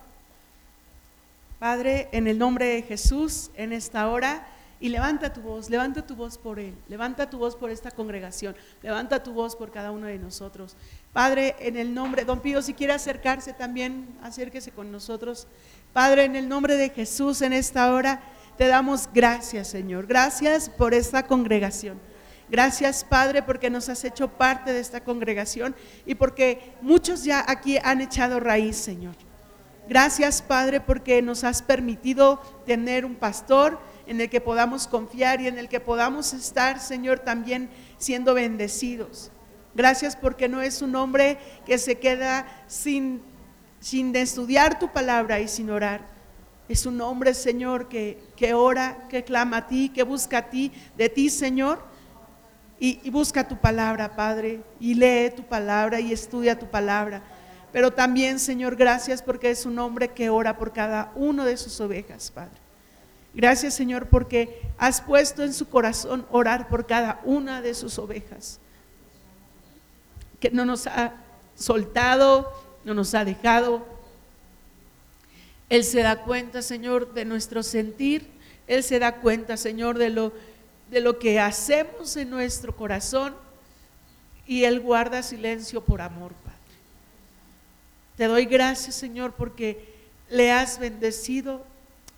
[1.60, 4.48] Padre, en el nombre de Jesús, en esta hora,
[4.80, 8.56] y levanta tu voz, levanta tu voz por Él, levanta tu voz por esta congregación,
[8.82, 10.76] levanta tu voz por cada uno de nosotros.
[11.14, 15.48] Padre, en el nombre, don Pío, si quiere acercarse también, acérquese con nosotros.
[15.94, 18.20] Padre, en el nombre de Jesús, en esta hora,
[18.58, 20.08] te damos gracias, Señor.
[20.08, 22.13] Gracias por esta congregación.
[22.50, 25.76] Gracias, Padre, porque nos has hecho parte de esta congregación
[26.06, 29.16] y porque muchos ya aquí han echado raíz, Señor.
[29.88, 35.48] Gracias, Padre, porque nos has permitido tener un pastor en el que podamos confiar y
[35.48, 39.32] en el que podamos estar, Señor, también siendo bendecidos.
[39.76, 43.22] Gracias porque no es un hombre que se queda sin,
[43.80, 46.14] sin estudiar tu palabra y sin orar.
[46.70, 50.72] Es un hombre, Señor, que, que ora, que clama a ti, que busca a ti,
[50.96, 51.84] de ti, Señor.
[52.86, 57.22] Y, busca tu palabra, Padre, y lee tu palabra y estudia tu palabra.
[57.72, 61.80] Pero también, Señor, gracias porque es un hombre que ora por cada uno de sus
[61.80, 62.60] ovejas, Padre.
[63.34, 68.60] Gracias, Señor, porque has puesto en su corazón orar por cada una de sus ovejas.
[70.42, 71.14] Que no nos ha
[71.56, 72.52] soltado,
[72.84, 73.88] no nos ha dejado.
[75.70, 78.30] Él se da cuenta, Señor, de nuestro sentir.
[78.68, 80.34] Él se da cuenta, Señor, de lo,
[80.90, 83.36] de lo que hacemos en nuestro corazón.
[84.46, 86.58] Y Él guarda silencio por amor, Padre.
[88.18, 89.94] Te doy gracias, Señor, porque
[90.30, 91.66] le has bendecido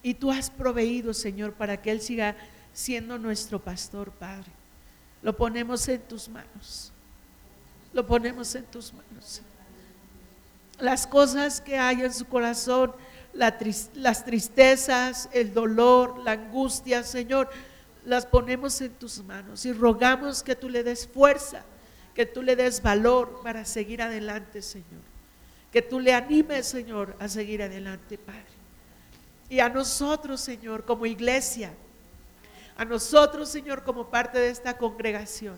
[0.01, 2.35] y tú has proveído, Señor, para que Él siga
[2.73, 4.51] siendo nuestro pastor, Padre.
[5.21, 6.91] Lo ponemos en tus manos.
[7.93, 9.41] Lo ponemos en tus manos.
[10.79, 12.93] Las cosas que hay en su corazón,
[13.33, 17.49] las tristezas, el dolor, la angustia, Señor,
[18.05, 21.63] las ponemos en tus manos y rogamos que tú le des fuerza,
[22.13, 25.15] que tú le des valor para seguir adelante, Señor
[25.75, 28.45] que tú le animes, Señor, a seguir adelante, Padre.
[29.49, 31.73] Y a nosotros, Señor, como iglesia,
[32.77, 35.57] a nosotros, Señor, como parte de esta congregación,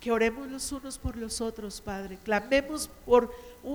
[0.00, 2.18] que oremos los unos por los otros, Padre.
[2.24, 3.30] Clamemos por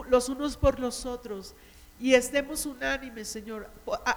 [0.09, 1.53] los unos por los otros
[1.99, 3.69] y estemos unánimes, Señor.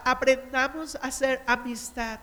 [0.06, 2.20] Aprendamos a hacer amistad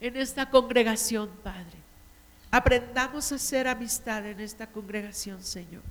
[0.00, 1.78] en esta congregación, Padre.
[2.50, 5.82] Aprendamos a hacer amistad en esta congregación, Señor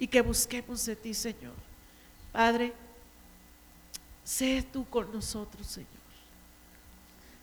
[0.00, 1.52] y que busquemos de ti, Señor.
[2.32, 2.72] Padre,
[4.24, 5.88] sé tú con nosotros, Señor.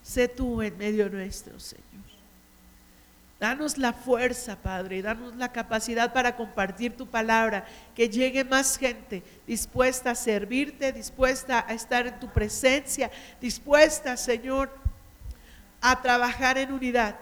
[0.02, 1.86] Sé tú en medio nuestro, Señor.
[3.40, 9.22] Danos la fuerza, Padre, danos la capacidad para compartir tu palabra, que llegue más gente
[9.46, 14.74] dispuesta a servirte, dispuesta a estar en tu presencia, dispuesta, Señor,
[15.82, 17.18] a trabajar en unidad,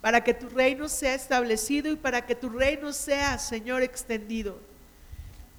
[0.00, 4.58] para que tu reino sea establecido y para que tu reino sea, Señor, extendido.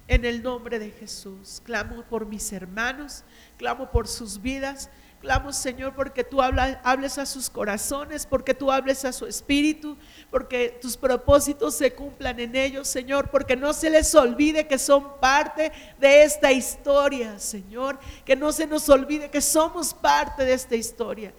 [0.06, 3.24] En el nombre de Jesús, clamo por mis hermanos,
[3.58, 4.88] clamo por sus vidas,
[5.20, 9.96] clamo Señor porque tú hables a sus corazones, porque tú hables a su espíritu,
[10.30, 15.18] porque tus propósitos se cumplan en ellos, Señor, porque no se les olvide que son
[15.20, 20.76] parte de esta historia, Señor, que no se nos olvide que somos parte de esta
[20.76, 21.32] historia.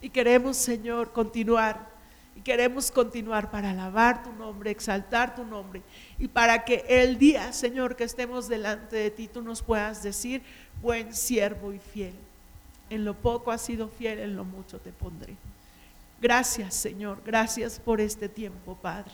[0.00, 1.88] Y queremos, Señor, continuar.
[2.36, 5.82] Y queremos continuar para alabar tu nombre, exaltar tu nombre
[6.20, 10.42] y para que el día, Señor, que estemos delante de ti, tú nos puedas decir,
[10.80, 12.14] buen siervo y fiel.
[12.90, 15.34] En lo poco has sido fiel, en lo mucho te pondré.
[16.20, 17.22] Gracias, Señor.
[17.26, 19.10] Gracias por este tiempo, Padre.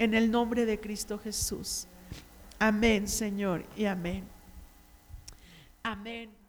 [0.00, 1.86] En el nombre de Cristo Jesús.
[2.58, 4.24] Amén, Señor, y amén.
[5.82, 6.39] Amén.